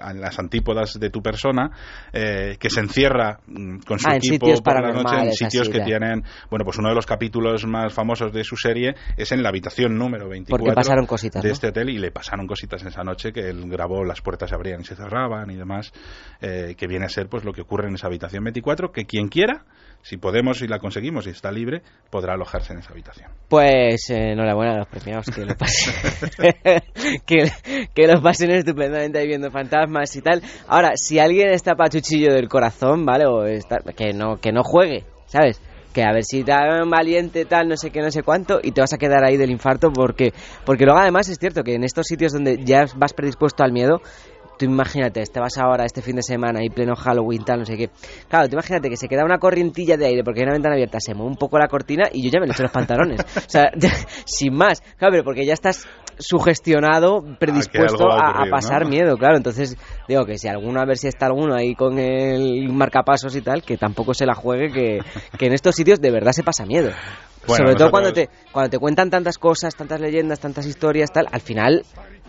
a 0.00 0.14
las 0.14 0.38
antípodas 0.38 0.94
de 0.98 1.10
tu 1.10 1.20
persona, 1.22 1.70
eh, 2.12 2.56
que 2.58 2.70
se 2.70 2.80
encierra 2.80 3.40
mm, 3.46 3.78
con 3.80 3.98
su 3.98 4.08
Ah, 4.08 4.12
en 4.12 4.18
equipo 4.18 4.46
por 4.62 4.80
la 4.80 4.92
noche 4.92 5.16
en 5.16 5.32
sitios 5.32 5.62
así, 5.62 5.72
que 5.72 5.78
ya. 5.78 5.84
tienen, 5.84 6.22
bueno, 6.50 6.64
pues 6.64 6.78
uno 6.78 6.88
de 6.88 6.94
los 6.94 7.04
capítulos 7.04 7.66
más 7.68 7.92
famosos 7.92 8.32
de 8.32 8.44
su 8.44 8.56
serie 8.56 8.94
es 9.16 9.32
en 9.32 9.42
la 9.42 9.50
habitación 9.50 9.96
número 9.96 10.28
24 10.28 10.64
Porque 10.64 10.74
pasaron 10.74 11.06
cositas, 11.06 11.42
de 11.42 11.48
¿no? 11.48 11.52
este 11.52 11.68
hotel 11.68 11.90
y 11.90 11.98
le 11.98 12.10
pasaron 12.10 12.46
cositas 12.46 12.82
esa 12.84 13.02
noche 13.02 13.32
que 13.32 13.48
él 13.48 13.68
grabó, 13.68 14.04
las 14.04 14.20
puertas 14.20 14.50
se 14.50 14.54
abrían 14.54 14.80
y 14.80 14.84
se 14.84 14.96
cerraban 14.96 15.50
y 15.50 15.56
demás, 15.56 15.92
eh, 16.40 16.74
que 16.76 16.86
viene 16.86 17.06
a 17.06 17.08
ser 17.08 17.28
pues 17.28 17.44
lo 17.44 17.52
que 17.52 17.62
ocurre 17.62 17.88
en 17.88 17.94
esa 17.94 18.06
habitación 18.06 18.44
24, 18.44 18.92
que 18.92 19.04
quien 19.04 19.28
quiera, 19.28 19.64
si 20.02 20.16
podemos 20.16 20.62
y 20.62 20.68
la 20.68 20.78
conseguimos 20.78 21.26
y 21.26 21.30
está 21.30 21.50
libre, 21.50 21.82
podrá 22.10 22.34
alojarse 22.34 22.72
en 22.72 22.80
esa 22.80 22.92
habitación. 22.92 23.30
Pues 23.48 24.10
eh, 24.10 24.32
enhorabuena 24.32 24.74
a 24.74 24.78
los 24.78 24.88
premiados, 24.88 25.26
que 25.26 25.44
lo 25.44 25.54
pasen, 25.56 25.94
que, 27.26 27.50
que 27.94 28.06
lo 28.06 28.22
pasen 28.22 28.50
estupendamente 28.50 29.18
ahí 29.18 29.26
viendo 29.26 29.50
fantasmas 29.50 30.14
y 30.16 30.22
tal. 30.22 30.42
Ahora, 30.66 30.92
si 30.94 31.18
alguien 31.18 31.50
está 31.50 31.74
pachuchillo 31.74 32.32
del 32.32 32.48
corazón, 32.48 33.04
¿vale? 33.04 33.26
O 33.26 33.44
está, 33.44 33.78
que 33.96 34.12
no 34.12 34.38
que 34.40 34.52
no 34.52 34.62
juegue, 34.62 35.04
¿sabes? 35.26 35.60
Que 35.98 36.04
a 36.04 36.12
ver 36.12 36.22
si 36.22 36.44
tan 36.44 36.88
valiente, 36.88 37.44
tal, 37.44 37.66
no 37.66 37.76
sé 37.76 37.90
qué, 37.90 38.00
no 38.00 38.12
sé 38.12 38.22
cuánto, 38.22 38.60
y 38.62 38.70
te 38.70 38.80
vas 38.80 38.92
a 38.92 38.98
quedar 38.98 39.24
ahí 39.24 39.36
del 39.36 39.50
infarto 39.50 39.90
porque, 39.92 40.32
porque 40.64 40.84
luego 40.84 41.00
además 41.00 41.28
es 41.28 41.38
cierto 41.40 41.64
que 41.64 41.74
en 41.74 41.82
estos 41.82 42.06
sitios 42.06 42.32
donde 42.32 42.64
ya 42.64 42.84
vas 42.94 43.12
predispuesto 43.12 43.64
al 43.64 43.72
miedo, 43.72 44.00
tú 44.58 44.66
imagínate, 44.66 45.22
te 45.24 45.40
vas 45.40 45.56
ahora 45.58 45.84
este 45.84 46.02
fin 46.02 46.16
de 46.16 46.22
semana 46.22 46.62
y 46.62 46.68
pleno 46.68 46.94
Halloween, 46.96 47.44
tal, 47.44 47.60
no 47.60 47.64
sé 47.64 47.76
qué. 47.76 47.90
Claro, 48.28 48.48
tú 48.48 48.54
imagínate 48.54 48.90
que 48.90 48.96
se 48.96 49.08
queda 49.08 49.24
una 49.24 49.38
corrientilla 49.38 49.96
de 49.96 50.06
aire 50.06 50.24
porque 50.24 50.40
hay 50.40 50.44
una 50.44 50.54
ventana 50.54 50.74
abierta, 50.74 50.98
se 51.00 51.14
mueve 51.14 51.30
un 51.30 51.36
poco 51.36 51.58
la 51.58 51.68
cortina 51.68 52.04
y 52.12 52.22
yo 52.22 52.30
ya 52.30 52.40
me 52.40 52.46
le 52.46 52.52
echo 52.52 52.62
los 52.62 52.72
pantalones. 52.72 53.20
O 53.48 53.50
sea, 53.50 53.70
sin 54.24 54.54
más. 54.54 54.82
Claro, 54.98 55.12
pero 55.12 55.24
porque 55.24 55.46
ya 55.46 55.54
estás 55.54 55.86
sugestionado, 56.18 57.22
predispuesto 57.38 58.10
algo 58.10 58.16
va 58.16 58.42
a 58.42 58.50
pasar 58.50 58.82
¿no? 58.82 58.90
miedo, 58.90 59.16
claro. 59.16 59.36
Entonces, 59.36 59.76
digo 60.06 60.24
que 60.26 60.36
si 60.36 60.48
alguno, 60.48 60.80
a 60.80 60.84
ver 60.84 60.98
si 60.98 61.08
está 61.08 61.26
alguno 61.26 61.54
ahí 61.54 61.74
con 61.74 61.98
el 61.98 62.68
marcapasos 62.72 63.34
y 63.36 63.42
tal, 63.42 63.62
que 63.62 63.76
tampoco 63.76 64.12
se 64.12 64.26
la 64.26 64.34
juegue, 64.34 64.70
que, 64.70 64.98
que 65.38 65.46
en 65.46 65.52
estos 65.54 65.76
sitios 65.76 66.00
de 66.00 66.10
verdad 66.10 66.32
se 66.32 66.42
pasa 66.42 66.66
miedo. 66.66 66.90
Bueno, 67.46 67.64
Sobre 67.64 67.76
todo 67.76 67.90
cuando 67.90 68.12
te, 68.12 68.28
cuando 68.52 68.68
te 68.68 68.78
cuentan 68.78 69.08
tantas 69.08 69.38
cosas, 69.38 69.74
tantas 69.74 70.00
leyendas, 70.00 70.38
tantas 70.38 70.66
historias, 70.66 71.10
tal, 71.10 71.28
al 71.32 71.40
final 71.40 71.82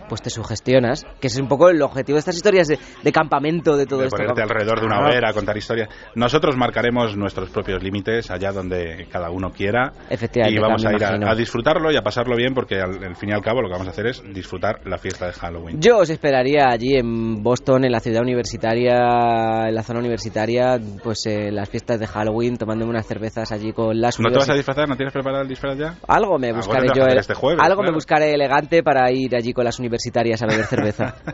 pues 0.10 0.22
te 0.22 0.30
sugestionas, 0.30 1.06
que 1.22 1.28
es 1.28 1.38
un 1.38 1.48
poco 1.48 1.70
el 1.70 1.82
objetivo 1.82 2.16
de 2.16 2.20
estas 2.20 2.36
historias 2.36 2.68
de, 2.68 2.78
de 3.04 3.12
campamento, 3.12 3.78
de 3.78 3.86
todo 3.86 4.00
de 4.02 4.08
esto. 4.08 4.18
ponerte 4.18 4.42
alrededor 4.42 4.80
de 4.80 4.86
una 4.86 4.96
Claro. 4.98 5.12
hoguera, 5.12 5.34
contar 5.34 5.56
historias. 5.56 5.90
Nosotros 6.16 6.58
marcaremos 6.58 7.16
nuestros 7.16 7.50
propios 7.52 7.82
límites 7.84 8.30
allá 8.32 8.52
donde 8.52 9.08
cada 9.12 9.30
uno 9.30 9.52
quiera 9.52 9.94
Efectivamente, 10.10 10.58
y 10.60 10.62
vamos 10.62 10.86
a 10.86 10.94
ir 10.94 11.04
a, 11.06 11.36
disfrutarlo 11.36 11.92
y 11.92 11.96
a 11.98 12.02
pasarlo 12.02 12.36
bien 12.36 12.54
porque 12.54 12.76
al, 12.82 13.04
al 13.04 13.16
fin 13.16 13.30
y 13.30 13.34
al 13.34 13.42
cabo 13.42 13.62
lo 13.62 13.68
que 13.68 13.74
vamos 13.74 13.88
a 13.88 13.92
hacer 13.92 14.08
es 14.08 14.22
disfrutar 14.34 14.82
la 14.86 14.98
fiesta 14.98 15.28
de 15.28 15.34
Halloween. 15.34 15.80
Yo 15.80 16.00
os 16.00 16.10
esperaría 16.10 16.66
allí 16.70 16.96
en 16.98 17.42
Boston, 17.44 17.86
en 17.86 17.92
la 17.92 18.00
ciudad 18.00 18.22
universitaria, 18.24 19.68
en 19.68 19.76
la 19.76 19.84
zona 19.84 20.00
universitaria, 20.00 20.80
pues 21.04 21.26
eh, 21.28 21.52
las 21.52 21.70
fiestas 21.70 22.00
de 22.00 22.08
Halloween, 22.08 22.58
tomándome 22.58 22.90
unas 22.92 23.06
cervezas 23.08 23.52
allí 23.52 23.72
con 23.72 24.00
las 24.00 24.20
¿No 24.20 24.30
te 24.32 24.38
vas 24.38 24.50
a 24.50 24.54
disfrazar? 24.54 24.88
¿No 24.90 24.96
tienes 24.96 25.14
preparado 25.14 25.44
el 25.44 25.48
disfraz 25.50 25.78
ya? 25.78 25.96
Algo 26.08 26.38
me 26.40 26.50
Ah, 26.50 26.56
buscaré 26.56 26.88
yo, 26.96 27.04
este 27.06 27.34
jueves, 27.34 27.62
algo 27.64 27.84
me 27.84 27.92
buscaré 27.92 28.34
elegante 28.34 28.82
para 28.84 29.12
ir 29.12 29.36
allí 29.36 29.54
con 29.54 29.66
las 29.66 29.80
universitarias 30.00 30.42
a 30.42 30.48
beber 30.48 30.66
cerveza. 30.66 31.16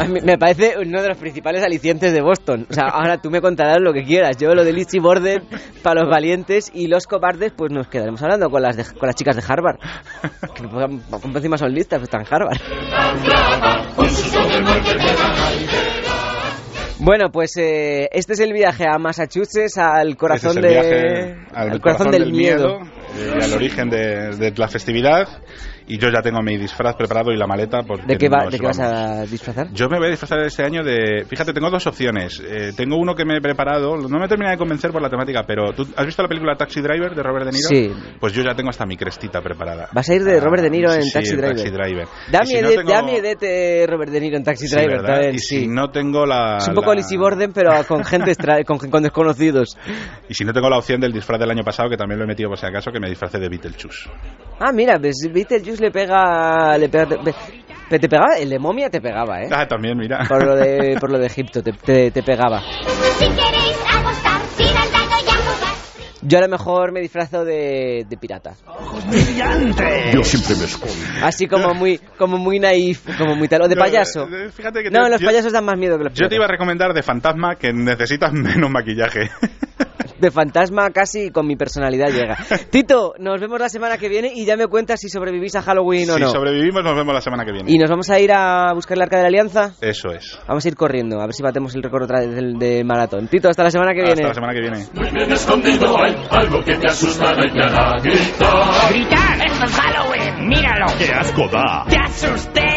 A 0.00 0.04
mí 0.04 0.20
me 0.22 0.38
parece 0.38 0.74
uno 0.82 1.02
de 1.02 1.08
los 1.08 1.18
principales 1.18 1.62
alicientes 1.62 2.12
de 2.12 2.22
Boston. 2.22 2.66
O 2.70 2.72
sea, 2.72 2.84
ahora 2.88 3.18
tú 3.20 3.30
me 3.30 3.40
contarás 3.40 3.78
lo 3.80 3.92
que 3.92 4.02
quieras. 4.04 4.36
Yo 4.38 4.54
lo 4.54 4.64
de 4.64 4.72
Lizzie 4.72 5.00
Borden 5.00 5.42
para 5.82 6.00
los 6.02 6.10
valientes 6.10 6.70
y 6.74 6.86
los 6.88 7.06
cobardes, 7.06 7.52
pues 7.56 7.70
nos 7.70 7.88
quedaremos 7.88 8.22
hablando 8.22 8.48
con 8.50 8.62
las, 8.62 8.76
de- 8.76 8.84
con 8.84 9.06
las 9.06 9.14
chicas 9.14 9.36
de 9.36 9.42
Harvard. 9.46 9.76
Que 10.54 10.66
por 10.66 10.90
encima 11.36 11.58
son 11.58 11.72
listas, 11.72 11.98
pues 12.00 12.08
están 12.08 12.22
en 12.22 12.26
Harvard. 12.30 12.58
Bueno, 16.98 17.30
pues 17.32 17.56
eh, 17.56 18.08
este 18.12 18.34
es 18.34 18.40
el 18.40 18.52
viaje 18.52 18.84
a 18.88 18.96
Massachusetts, 18.98 19.76
al 19.76 20.16
corazón, 20.16 20.50
Ese 20.58 20.60
es 20.60 20.62
el 20.62 20.62
de, 20.62 20.68
viaje 20.68 21.46
al 21.52 21.80
corazón, 21.80 22.10
del, 22.12 22.30
miedo. 22.32 22.78
eh, 23.16 23.34
y 23.40 23.42
al 23.44 23.52
origen 23.54 23.90
de, 23.90 24.36
de 24.36 24.52
la 24.56 24.68
festividad. 24.68 25.26
Y 25.94 25.98
yo 25.98 26.08
ya 26.08 26.22
tengo 26.22 26.40
mi 26.42 26.56
disfraz 26.56 26.94
preparado 26.96 27.32
y 27.32 27.36
la 27.36 27.46
maleta. 27.46 27.82
Porque 27.82 28.06
¿De 28.06 28.16
qué, 28.16 28.28
va- 28.28 28.46
de 28.46 28.58
qué 28.58 28.64
vas 28.66 28.80
a 28.80 29.22
disfrazar? 29.26 29.68
Yo 29.72 29.88
me 29.88 29.98
voy 29.98 30.06
a 30.06 30.10
disfrazar 30.10 30.40
este 30.40 30.62
año 30.64 30.82
de... 30.82 31.24
Fíjate, 31.28 31.52
tengo 31.52 31.70
dos 31.70 31.86
opciones. 31.86 32.40
Eh, 32.44 32.72
tengo 32.76 32.96
uno 32.96 33.14
que 33.14 33.24
me 33.24 33.36
he 33.36 33.40
preparado, 33.40 33.96
no 33.96 34.18
me 34.18 34.26
termina 34.28 34.50
de 34.50 34.56
convencer 34.56 34.90
por 34.90 35.02
la 35.02 35.10
temática, 35.10 35.44
pero 35.46 35.72
¿tú 35.72 35.86
has 35.96 36.06
visto 36.06 36.22
la 36.22 36.28
película 36.28 36.56
Taxi 36.56 36.80
Driver 36.80 37.14
de 37.14 37.22
Robert 37.22 37.44
De 37.46 37.52
Niro? 37.52 37.68
Sí. 37.68 37.92
Pues 38.18 38.32
yo 38.32 38.42
ya 38.42 38.54
tengo 38.54 38.70
hasta 38.70 38.86
mi 38.86 38.96
crestita 38.96 39.40
preparada. 39.42 39.88
Vas 39.92 40.08
a 40.08 40.14
ir 40.14 40.24
de 40.24 40.38
Ah, 40.38 40.40
Robert 40.40 40.62
De 40.62 40.70
Niro 40.70 40.92
en 40.92 41.02
sí, 41.02 41.08
sí, 41.08 41.12
Taxi 41.14 41.36
Driver. 41.36 41.56
Taxi 41.56 41.70
Driver. 41.70 42.08
Da 42.30 42.40
Y 42.42 42.46
si 42.46 42.60
no 42.62 42.68
tengo- 42.70 43.86
Robert 43.86 44.10
De 44.12 44.20
Niro 44.20 44.36
en 44.38 44.44
Taxi 44.44 44.66
Sí, 44.68 44.74
Driver 44.76 45.34
Y 45.34 45.38
si 45.38 45.66
no 45.68 45.90
tengo 45.90 46.24
la... 46.24 46.56
es 46.58 46.68
un 46.68 46.74
poco 46.74 46.90
la- 46.94 47.00
Lizzie 47.00 47.18
Borden, 47.18 47.52
pero 47.52 47.70
con 47.86 48.04
gente 48.04 48.30
extra- 48.30 48.64
con, 48.64 48.78
con 48.78 49.02
desconocidos. 49.02 49.76
Y 50.28 50.34
si 50.34 50.44
no 50.44 50.52
tengo 50.52 50.70
la 50.70 50.78
opción 50.78 51.00
del 51.00 51.12
disfraz 51.12 51.38
del 51.38 51.50
año 51.50 51.64
pasado, 51.64 51.90
que 51.90 51.96
también 51.96 52.18
lo 52.18 52.24
he 52.24 52.28
metido 52.28 52.48
por 52.48 52.58
si 52.58 52.66
acaso, 52.66 52.90
que 52.90 53.00
me 53.00 53.08
disfracé 53.10 53.38
de 53.38 53.48
Beetlejuice. 53.48 54.08
Ah, 54.64 54.70
mira, 54.72 54.96
ves, 54.98 55.16
Beetlejuice 55.32 55.82
le 55.82 55.90
pega... 55.90 56.78
Le 56.78 56.88
pega 56.88 57.06
te, 57.06 57.16
pe- 57.18 57.98
te 57.98 58.08
pegaba, 58.08 58.36
el 58.38 58.48
de 58.48 58.58
momia 58.60 58.88
te 58.88 59.00
pegaba, 59.00 59.42
¿eh? 59.42 59.48
Ah, 59.50 59.66
también, 59.66 59.98
mira. 59.98 60.24
Por 60.28 60.44
lo 60.44 60.54
de, 60.54 60.96
por 61.00 61.10
lo 61.10 61.18
de 61.18 61.26
Egipto, 61.26 61.62
te, 61.62 61.72
te, 61.72 62.10
te 62.12 62.22
pegaba. 62.22 62.60
Si 63.18 63.24
queréis 63.24 63.76
apostar. 63.92 64.42
Yo 66.24 66.38
a 66.38 66.42
lo 66.42 66.48
mejor 66.48 66.92
me 66.92 67.00
disfrazo 67.00 67.44
de, 67.44 68.06
de 68.08 68.16
pirata. 68.16 68.54
Yo 70.14 70.22
siempre 70.22 70.54
me 70.56 70.64
escondo. 70.66 70.94
Así 71.26 71.48
como 71.48 71.74
muy, 71.74 71.98
como 72.16 72.38
muy 72.38 72.60
naif, 72.60 73.04
como 73.18 73.34
muy 73.34 73.48
tal. 73.48 73.62
O 73.62 73.68
de 73.68 73.74
No, 73.74 73.80
payaso. 73.80 74.28
eh, 74.32 74.50
Fíjate 74.52 74.84
que 74.84 74.90
No, 74.90 75.02
te- 75.04 75.10
los 75.10 75.20
yo- 75.20 75.26
payasos 75.26 75.52
dan 75.52 75.64
más 75.64 75.76
miedo 75.76 75.98
que 75.98 76.04
los 76.04 76.12
Yo 76.14 76.28
te 76.28 76.36
iba 76.36 76.44
a 76.44 76.46
piratas. 76.46 76.50
recomendar 76.52 76.94
de 76.94 77.02
fantasma 77.02 77.56
que 77.56 77.72
necesitas 77.72 78.32
menos 78.32 78.70
maquillaje. 78.70 79.30
De 80.22 80.30
fantasma 80.30 80.88
casi 80.90 81.32
con 81.32 81.48
mi 81.48 81.56
personalidad 81.56 82.06
llega. 82.06 82.38
Tito, 82.70 83.14
nos 83.18 83.40
vemos 83.40 83.58
la 83.58 83.68
semana 83.68 83.98
que 83.98 84.08
viene 84.08 84.30
y 84.32 84.44
ya 84.44 84.56
me 84.56 84.68
cuentas 84.68 85.00
si 85.00 85.08
sobrevivís 85.08 85.56
a 85.56 85.62
Halloween 85.62 86.08
o 86.10 86.14
si 86.14 86.20
no. 86.20 86.30
sobrevivimos, 86.30 86.84
nos 86.84 86.94
vemos 86.94 87.12
la 87.12 87.20
semana 87.20 87.44
que 87.44 87.50
viene. 87.50 87.68
Y 87.68 87.76
nos 87.76 87.90
vamos 87.90 88.08
a 88.08 88.20
ir 88.20 88.30
a 88.32 88.72
buscar 88.72 88.96
el 88.96 89.02
arca 89.02 89.16
de 89.16 89.22
la 89.22 89.28
alianza. 89.28 89.74
Eso 89.80 90.10
es. 90.10 90.38
Vamos 90.46 90.64
a 90.64 90.68
ir 90.68 90.76
corriendo, 90.76 91.20
a 91.20 91.26
ver 91.26 91.34
si 91.34 91.42
batemos 91.42 91.74
el 91.74 91.82
récord 91.82 92.04
otra 92.04 92.20
vez 92.20 92.36
del 92.36 92.56
de 92.56 92.84
maratón. 92.84 93.26
Tito, 93.26 93.48
hasta 93.48 93.64
la 93.64 93.72
semana 93.72 93.94
que 93.94 94.02
viene. 94.02 94.22
Hasta 94.22 94.28
la 94.28 94.34
semana 94.34 94.54
que 94.54 94.60
viene. 94.60 94.86
Muy 94.94 95.10
bien 95.10 95.32
escondido 95.32 96.00
hay 96.00 96.14
algo 96.30 96.62
que 96.62 96.76
te 96.76 96.86
asustará 96.86 97.44
y 97.44 97.52
te 97.52 97.60
hará 97.60 97.98
gritar. 98.00 98.92
¡Gritar! 98.92 99.44
¡Esto 99.44 99.64
es 99.64 99.72
Halloween! 99.72 100.48
¡Míralo! 100.48 100.86
¡Qué 100.98 101.12
asco 101.12 101.48
da! 101.48 101.84
¡Te 101.88 101.96
asusté! 101.96 102.71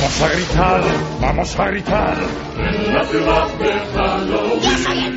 Vamos 0.00 0.22
a 0.22 0.28
gritar, 0.28 0.80
vamos 1.20 1.58
a 1.58 1.70
gritar. 1.70 2.16
En 2.56 2.94
la 2.94 3.04
ciudad 3.04 3.48
de 3.58 3.72
Halloween. 3.96 5.07